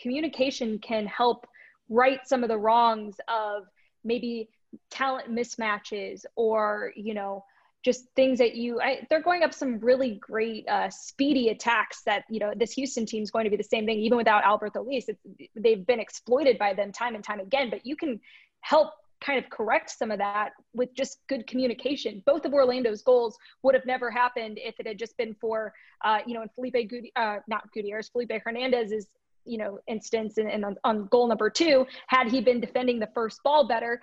communication 0.00 0.78
can 0.80 1.06
help 1.06 1.46
right 1.88 2.18
some 2.26 2.42
of 2.42 2.48
the 2.48 2.58
wrongs 2.58 3.16
of 3.28 3.64
maybe 4.04 4.48
talent 4.90 5.30
mismatches 5.30 6.24
or 6.36 6.92
you 6.96 7.14
know 7.14 7.44
just 7.84 8.06
things 8.16 8.38
that 8.38 8.54
you 8.54 8.80
I, 8.80 9.06
they're 9.10 9.22
going 9.22 9.42
up 9.42 9.52
some 9.52 9.78
really 9.78 10.18
great 10.20 10.66
uh, 10.68 10.88
speedy 10.88 11.50
attacks 11.50 12.02
that 12.06 12.24
you 12.30 12.40
know 12.40 12.52
this 12.56 12.72
houston 12.72 13.04
team 13.06 13.22
is 13.22 13.30
going 13.30 13.44
to 13.44 13.50
be 13.50 13.56
the 13.56 13.62
same 13.62 13.84
thing 13.84 13.98
even 13.98 14.16
without 14.16 14.42
Alberth 14.42 14.76
Elis. 14.76 15.06
They've 15.54 15.86
been 15.86 16.00
exploited 16.00 16.58
by 16.58 16.74
them 16.74 16.92
time 16.92 17.14
and 17.14 17.22
time 17.22 17.40
again 17.40 17.70
but 17.70 17.84
you 17.84 17.96
can 17.96 18.20
help 18.62 18.92
kind 19.20 19.42
of 19.42 19.48
correct 19.50 19.90
some 19.90 20.10
of 20.10 20.18
that 20.18 20.50
with 20.74 20.94
just 20.94 21.18
good 21.28 21.46
communication. 21.46 22.22
Both 22.26 22.44
of 22.44 22.52
orlando's 22.52 23.02
goals 23.02 23.38
would 23.62 23.74
have 23.74 23.86
never 23.86 24.10
happened 24.10 24.58
if 24.62 24.78
it 24.78 24.86
had 24.86 24.98
just 24.98 25.16
been 25.16 25.34
for 25.40 25.72
uh, 26.04 26.18
you 26.26 26.34
know 26.34 26.42
and 26.42 26.50
felipe 26.52 26.74
Gudi- 26.88 27.12
uh, 27.16 27.38
not 27.48 27.70
gutierrez 27.72 28.08
felipe 28.08 28.32
hernandez's 28.44 29.06
you 29.44 29.58
know 29.58 29.78
instance 29.86 30.38
and, 30.38 30.64
on 30.84 31.06
goal 31.06 31.28
number 31.28 31.50
two 31.50 31.86
had 32.06 32.28
he 32.28 32.40
been 32.40 32.60
defending 32.60 32.98
the 32.98 33.08
first 33.14 33.42
ball 33.42 33.66
better 33.66 34.00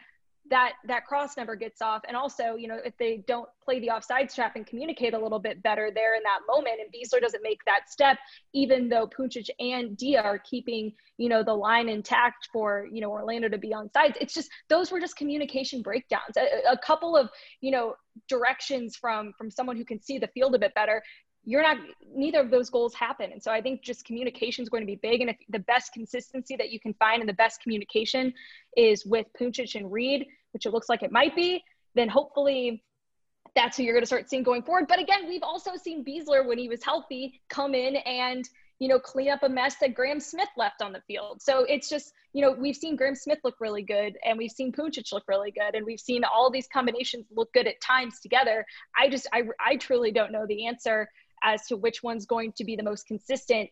that 0.52 0.74
that 0.86 1.06
cross 1.08 1.38
never 1.38 1.56
gets 1.56 1.82
off. 1.82 2.04
And 2.08 2.16
also 2.16 2.56
you 2.56 2.68
know 2.68 2.78
if 2.86 2.96
they 2.98 3.24
don't 3.28 3.50
play 3.64 3.80
the 3.80 3.90
offside 3.90 4.30
trap 4.30 4.56
and 4.56 4.68
communicate 4.68 5.14
a 5.14 5.20
little 5.20 5.40
bit 5.40 5.64
better 5.64 5.90
there 5.94 6.16
in 6.16 6.22
that 6.24 6.42
moment. 6.48 6.76
And 6.80 6.94
Besler 6.94 7.20
doesn't 7.20 7.42
make 7.42 7.60
that 7.66 7.90
step 7.90 8.20
even 8.54 8.90
though 8.90 9.08
Puncec 9.08 9.50
and 9.60 9.98
Dia 9.98 10.22
are 10.22 10.38
keeping 10.38 10.94
you 11.18 11.30
know 11.30 11.44
the 11.44 11.54
line 11.54 11.90
intact 11.90 12.50
for 12.52 12.88
you 12.92 13.02
know 13.02 13.10
Orlando 13.10 13.50
to 13.50 13.58
be 13.58 13.74
on 13.74 13.90
sides. 13.92 14.18
It's 14.20 14.34
just 14.34 14.50
those 14.70 14.92
were 14.92 15.00
just 15.00 15.16
communication 15.16 15.82
breakdowns. 15.82 16.38
A, 16.38 16.72
a 16.72 16.78
couple 16.78 17.16
of 17.16 17.30
you 17.62 17.72
know 17.72 17.96
directions 18.28 18.96
from 18.96 19.34
from 19.38 19.50
someone 19.50 19.78
who 19.78 19.86
can 19.86 20.02
see 20.02 20.20
the 20.20 20.28
field 20.28 20.54
a 20.56 20.60
bit 20.60 20.74
better. 20.76 21.02
You're 21.44 21.64
not 21.64 21.78
neither 22.14 22.40
of 22.40 22.52
those 22.52 22.70
goals 22.70 22.94
happen. 22.94 23.32
And 23.32 23.42
so 23.42 23.52
i 23.52 23.62
think 23.62 23.82
just 23.82 24.06
communication 24.06 24.64
is 24.64 24.70
going 24.70 24.82
to 24.82 24.88
be 24.88 25.00
big. 25.02 25.22
And 25.22 25.30
if 25.30 25.38
the 25.50 25.60
best 25.60 25.94
consistency 25.94 26.56
that 26.56 26.72
you 26.72 26.80
can 26.80 26.94
find 26.96 27.22
and 27.22 27.30
the 27.30 27.34
best 27.34 27.62
communication 27.62 28.34
is 28.76 29.06
with 29.06 29.26
Puncec 29.40 29.76
and 29.76 29.92
Reid 29.92 30.26
which 30.54 30.66
it 30.66 30.72
looks 30.72 30.90
like 30.90 31.04
it 31.04 31.12
might 31.12 31.36
be 31.36 31.64
then 31.96 32.08
hopefully 32.10 32.84
that's 33.56 33.76
who 33.78 33.84
you're 33.84 33.94
going 33.94 34.04
to 34.04 34.08
start 34.08 34.30
seeing 34.30 34.44
going 34.44 34.62
forward 34.64 34.86
but 34.88 35.00
again 35.00 35.28
we've 35.28 35.44
also 35.44 35.72
seen 35.76 36.04
Besler 36.06 36.46
when 36.48 36.58
he 36.58 36.68
was 36.70 36.84
healthy 36.84 37.42
come 37.50 37.74
in 37.74 37.96
and 37.98 38.48
you 38.80 38.88
know 38.88 39.00
clean 39.00 39.30
up 39.30 39.44
a 39.44 39.50
mess 39.50 39.76
that 39.82 39.94
Graham 39.94 40.20
Smith 40.20 40.50
left 40.58 40.82
on 40.82 40.92
the 40.94 41.02
field 41.08 41.42
so 41.42 41.64
it's 41.66 41.90
just 41.90 42.14
you 42.34 42.42
know 42.42 42.52
we've 42.52 42.76
seen 42.76 42.96
Graham 42.96 43.16
Smith 43.16 43.40
look 43.44 43.56
really 43.60 43.84
good 43.84 44.18
and 44.24 44.38
we've 44.38 44.52
seen 44.52 44.72
Puncec 44.72 45.12
look 45.12 45.24
really 45.28 45.52
good 45.52 45.76
and 45.76 45.86
we've 45.86 46.00
seen 46.00 46.24
all 46.24 46.50
these 46.50 46.68
combinations 46.72 47.26
look 47.36 47.52
good 47.54 47.68
at 47.68 47.80
times 47.82 48.20
together 48.20 48.66
I 48.98 49.10
just 49.10 49.28
I, 49.34 49.44
I 49.66 49.76
truly 49.76 50.12
don't 50.12 50.32
know 50.32 50.46
the 50.48 50.68
answer 50.68 51.10
as 51.44 51.66
to 51.68 51.76
which 51.78 52.04
one's 52.04 52.26
going 52.26 52.54
to 52.54 52.64
be 52.64 52.76
the 52.76 52.84
most 52.84 53.08
consistent 53.08 53.70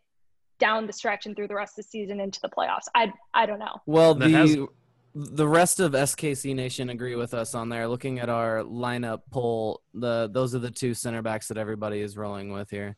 down 0.60 0.88
the 0.88 0.94
stretch 0.94 1.26
and 1.26 1.36
through 1.36 1.48
the 1.48 1.56
rest 1.56 1.80
of 1.80 1.86
the 1.86 1.90
season 1.90 2.20
into 2.20 2.40
the 2.42 2.50
playoffs. 2.50 2.86
I 2.94 3.14
I 3.34 3.46
don't 3.46 3.60
know. 3.60 3.80
Well, 3.86 4.14
That 4.14 4.28
the 4.28 4.38
has- 4.38 4.58
the 5.16 5.48
rest 5.48 5.80
of 5.80 5.94
SKC 5.94 6.56
Nation 6.56 6.90
agree 6.90 7.16
with 7.16 7.34
us 7.34 7.56
on 7.56 7.70
there. 7.70 7.88
Looking 7.88 8.20
at 8.20 8.30
our 8.30 8.64
lineup 8.64 9.22
poll, 9.32 9.82
the 9.94 10.30
those 10.32 10.54
are 10.56 10.60
the 10.60 10.72
two 10.72 10.94
center 10.94 11.22
backs 11.22 11.48
that 11.48 11.58
everybody 11.58 12.00
is 12.00 12.18
rolling 12.18 12.52
with 12.52 12.70
here. 12.70 12.96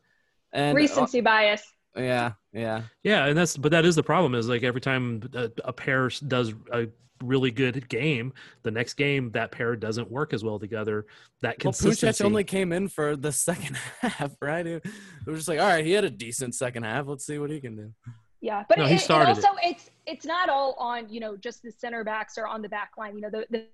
And 0.53 0.75
uh, 0.75 0.79
Recency 0.81 1.21
bias. 1.21 1.63
yeah, 1.95 2.33
yeah. 2.53 2.83
Yeah, 3.03 3.25
and 3.27 3.37
that's 3.37 3.57
but 3.57 3.71
that 3.71 3.85
is 3.85 3.95
the 3.95 4.03
problem 4.03 4.35
is 4.35 4.47
like 4.47 4.63
every 4.63 4.81
time 4.81 5.23
a, 5.33 5.49
a 5.65 5.73
pair 5.73 6.09
does 6.27 6.53
a 6.73 6.87
really 7.23 7.51
good 7.51 7.87
game, 7.87 8.33
the 8.63 8.71
next 8.71 8.95
game 8.95 9.31
that 9.31 9.51
pair 9.51 9.75
doesn't 9.75 10.09
work 10.11 10.33
as 10.33 10.43
well 10.43 10.59
together. 10.59 11.05
That 11.41 11.63
Well, 11.63 11.71
consistency. 11.71 12.23
Puncec 12.23 12.25
only 12.25 12.43
came 12.43 12.73
in 12.73 12.87
for 12.87 13.15
the 13.15 13.31
second 13.31 13.77
half, 14.01 14.35
right? 14.41 14.65
It, 14.65 14.85
it 14.85 15.29
was 15.29 15.39
just 15.39 15.47
like, 15.47 15.59
all 15.59 15.67
right, 15.67 15.85
he 15.85 15.91
had 15.91 16.03
a 16.03 16.09
decent 16.09 16.55
second 16.55 16.83
half. 16.83 17.07
Let's 17.07 17.25
see 17.25 17.37
what 17.37 17.49
he 17.49 17.61
can 17.61 17.75
do. 17.75 17.93
Yeah, 18.41 18.63
but 18.67 18.79
No, 18.79 18.85
it, 18.85 18.87
he 18.87 18.93
and 18.93 19.01
started 19.01 19.29
also 19.29 19.49
it's 19.63 19.89
it's 20.07 20.25
not 20.25 20.49
all 20.49 20.75
on 20.79 21.07
you 21.09 21.19
know 21.19 21.37
just 21.37 21.61
the 21.61 21.71
center 21.71 22.03
backs 22.03 22.37
or 22.37 22.47
on 22.47 22.61
the 22.61 22.69
back 22.69 22.91
line. 22.97 23.15
You 23.15 23.21
know 23.21 23.29
the, 23.29 23.45
the 23.51 23.67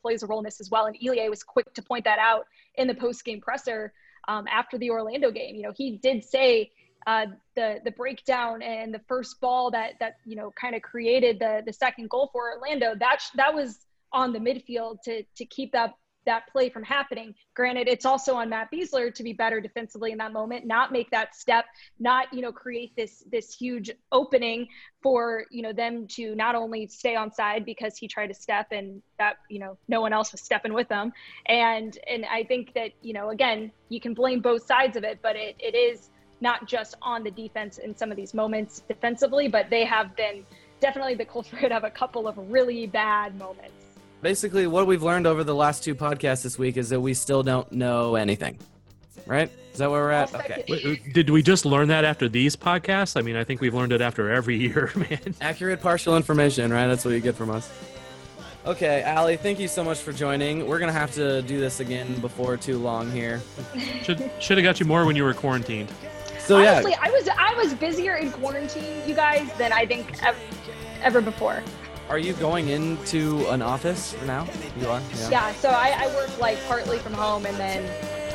plays 0.00 0.22
a 0.22 0.26
role 0.26 0.38
in 0.38 0.44
this 0.44 0.60
as 0.60 0.70
well. 0.70 0.86
And 0.86 0.96
Ilie 1.04 1.28
was 1.28 1.42
quick 1.42 1.74
to 1.74 1.82
point 1.82 2.04
that 2.04 2.18
out 2.18 2.46
in 2.76 2.86
the 2.86 2.94
post 2.94 3.24
game 3.24 3.40
presser 3.40 3.92
um, 4.28 4.46
after 4.48 4.78
the 4.78 4.90
Orlando 4.90 5.30
game. 5.30 5.56
You 5.56 5.62
know 5.62 5.72
he 5.76 5.98
did 5.98 6.24
say 6.24 6.70
uh, 7.06 7.26
the 7.56 7.80
the 7.84 7.90
breakdown 7.90 8.62
and 8.62 8.94
the 8.94 9.00
first 9.08 9.40
ball 9.40 9.70
that 9.72 9.94
that 9.98 10.18
you 10.24 10.36
know 10.36 10.52
kind 10.58 10.76
of 10.76 10.82
created 10.82 11.40
the 11.40 11.62
the 11.66 11.72
second 11.72 12.08
goal 12.10 12.30
for 12.32 12.54
Orlando. 12.54 12.94
That 12.94 13.20
sh- 13.20 13.34
that 13.34 13.52
was 13.52 13.86
on 14.12 14.32
the 14.32 14.38
midfield 14.38 15.02
to 15.02 15.24
to 15.36 15.44
keep 15.44 15.72
that 15.72 15.94
that 16.26 16.46
play 16.50 16.68
from 16.68 16.82
happening. 16.82 17.34
Granted, 17.54 17.88
it's 17.88 18.04
also 18.04 18.34
on 18.34 18.48
Matt 18.48 18.70
Besler 18.72 19.12
to 19.14 19.22
be 19.22 19.32
better 19.32 19.60
defensively 19.60 20.12
in 20.12 20.18
that 20.18 20.32
moment, 20.32 20.66
not 20.66 20.92
make 20.92 21.10
that 21.10 21.34
step, 21.34 21.64
not 21.98 22.32
you 22.32 22.42
know 22.42 22.52
create 22.52 22.94
this 22.96 23.24
this 23.30 23.54
huge 23.54 23.90
opening 24.12 24.68
for 25.02 25.44
you 25.50 25.62
know 25.62 25.72
them 25.72 26.06
to 26.08 26.34
not 26.34 26.54
only 26.54 26.86
stay 26.86 27.16
on 27.16 27.32
side 27.32 27.64
because 27.64 27.96
he 27.96 28.08
tried 28.08 28.28
to 28.28 28.34
step 28.34 28.68
and 28.70 29.02
that 29.18 29.36
you 29.48 29.58
know 29.58 29.76
no 29.88 30.00
one 30.00 30.12
else 30.12 30.32
was 30.32 30.40
stepping 30.40 30.72
with 30.72 30.88
them, 30.88 31.12
and 31.46 31.98
and 32.08 32.24
I 32.24 32.44
think 32.44 32.74
that 32.74 32.90
you 33.02 33.12
know 33.12 33.30
again 33.30 33.70
you 33.88 34.00
can 34.00 34.14
blame 34.14 34.40
both 34.40 34.66
sides 34.66 34.96
of 34.96 35.04
it, 35.04 35.20
but 35.22 35.36
it, 35.36 35.56
it 35.58 35.74
is 35.74 36.10
not 36.40 36.66
just 36.66 36.94
on 37.00 37.24
the 37.24 37.30
defense 37.30 37.78
in 37.78 37.96
some 37.96 38.10
of 38.10 38.16
these 38.16 38.34
moments 38.34 38.82
defensively, 38.88 39.48
but 39.48 39.70
they 39.70 39.84
have 39.84 40.14
been 40.16 40.44
definitely 40.80 41.14
the 41.14 41.24
culprit 41.34 41.72
of 41.72 41.84
a 41.84 41.90
couple 41.90 42.28
of 42.28 42.36
really 42.50 42.86
bad 42.86 43.36
moments. 43.38 43.93
Basically, 44.24 44.66
what 44.66 44.86
we've 44.86 45.02
learned 45.02 45.26
over 45.26 45.44
the 45.44 45.54
last 45.54 45.84
two 45.84 45.94
podcasts 45.94 46.44
this 46.44 46.58
week 46.58 46.78
is 46.78 46.88
that 46.88 46.98
we 46.98 47.12
still 47.12 47.42
don't 47.42 47.70
know 47.70 48.14
anything. 48.14 48.58
Right? 49.26 49.50
Is 49.70 49.80
that 49.80 49.90
where 49.90 50.00
we're 50.00 50.12
at? 50.12 50.34
Okay. 50.34 50.64
Wait, 50.66 51.12
Did 51.12 51.28
we 51.28 51.42
just 51.42 51.66
learn 51.66 51.88
that 51.88 52.06
after 52.06 52.26
these 52.26 52.56
podcasts? 52.56 53.18
I 53.18 53.20
mean, 53.20 53.36
I 53.36 53.44
think 53.44 53.60
we've 53.60 53.74
learned 53.74 53.92
it 53.92 54.00
after 54.00 54.30
every 54.30 54.56
year, 54.66 54.90
man. 54.96 55.34
Accurate 55.42 55.82
partial 55.82 56.16
information, 56.16 56.72
right? 56.72 56.86
That's 56.86 57.04
what 57.04 57.10
you 57.10 57.20
get 57.20 57.34
from 57.34 57.50
us. 57.50 57.70
Okay, 58.64 59.04
Aly, 59.06 59.36
thank 59.36 59.60
you 59.60 59.68
so 59.68 59.84
much 59.84 59.98
for 59.98 60.10
joining. 60.10 60.66
We're 60.66 60.78
gonna 60.78 60.92
have 60.92 61.12
to 61.16 61.42
do 61.42 61.60
this 61.60 61.80
again 61.80 62.18
before 62.20 62.56
too 62.56 62.78
long 62.78 63.12
here. 63.12 63.42
Should 64.04 64.30
should 64.40 64.56
have 64.56 64.64
got 64.64 64.80
you 64.80 64.86
more 64.86 65.04
when 65.04 65.16
you 65.16 65.24
were 65.24 65.34
quarantined. 65.34 65.92
So 66.38 66.62
yeah, 66.62 66.76
Honestly, 66.78 66.94
I 66.98 67.10
was 67.10 67.28
I 67.28 67.54
was 67.56 67.74
busier 67.74 68.16
in 68.16 68.32
quarantine, 68.32 69.06
you 69.06 69.14
guys, 69.14 69.52
than 69.58 69.70
I 69.74 69.84
think 69.84 70.22
ever, 70.22 70.38
ever 71.02 71.20
before. 71.20 71.62
Are 72.08 72.18
you 72.18 72.32
going 72.34 72.68
into 72.68 73.46
an 73.48 73.62
office 73.62 74.12
for 74.12 74.24
now? 74.26 74.46
You 74.80 74.88
are. 74.88 75.00
Yeah, 75.30 75.52
so 75.54 75.70
I, 75.70 75.94
I 75.96 76.06
work 76.14 76.38
like 76.38 76.62
partly 76.66 76.98
from 76.98 77.14
home, 77.14 77.46
and 77.46 77.56
then 77.56 77.84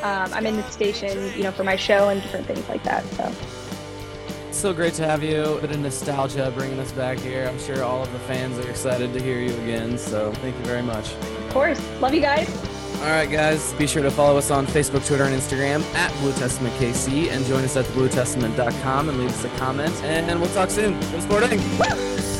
um, 0.02 0.32
I'm 0.34 0.46
in 0.46 0.56
the 0.56 0.62
station, 0.70 1.32
you 1.36 1.42
know, 1.42 1.52
for 1.52 1.64
my 1.64 1.76
show 1.76 2.08
and 2.08 2.20
different 2.22 2.46
things 2.46 2.68
like 2.68 2.82
that. 2.84 3.04
So 3.12 3.32
so 4.52 4.74
great 4.74 4.94
to 4.94 5.06
have 5.06 5.22
you. 5.22 5.42
A 5.42 5.60
bit 5.60 5.70
of 5.70 5.80
nostalgia 5.80 6.52
bringing 6.54 6.78
us 6.80 6.92
back 6.92 7.18
here. 7.18 7.46
I'm 7.46 7.58
sure 7.58 7.82
all 7.82 8.02
of 8.02 8.12
the 8.12 8.18
fans 8.20 8.58
are 8.58 8.68
excited 8.68 9.12
to 9.14 9.22
hear 9.22 9.40
you 9.40 9.54
again. 9.62 9.96
So 9.96 10.32
thank 10.34 10.56
you 10.58 10.64
very 10.64 10.82
much. 10.82 11.14
of 11.14 11.50
course, 11.50 11.80
love 12.00 12.12
you 12.12 12.20
guys. 12.20 12.48
All 13.00 13.06
right, 13.06 13.30
guys, 13.30 13.72
be 13.74 13.86
sure 13.86 14.02
to 14.02 14.10
follow 14.10 14.36
us 14.36 14.50
on 14.50 14.66
Facebook, 14.66 15.06
Twitter, 15.06 15.24
and 15.24 15.34
Instagram 15.34 15.82
at 15.94 16.12
Blue 16.20 16.32
Testament 16.32 16.74
KC, 16.74 17.30
and 17.30 17.46
join 17.46 17.64
us 17.64 17.74
at 17.76 17.86
thebluetestament.com 17.86 19.08
and 19.08 19.18
leave 19.18 19.30
us 19.30 19.44
a 19.44 19.48
comment. 19.56 19.94
And 20.02 20.38
we'll 20.38 20.52
talk 20.52 20.68
soon. 20.68 21.00
Go 21.00 21.20
Sporting. 21.20 21.58
don't 21.78 22.39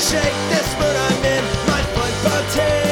shake 0.00 0.38
this 0.48 0.68
mood 0.78 0.96
I'm 0.96 1.24
in 1.24 1.44
My 1.66 1.82
football 1.92 2.42
team's 2.54 2.87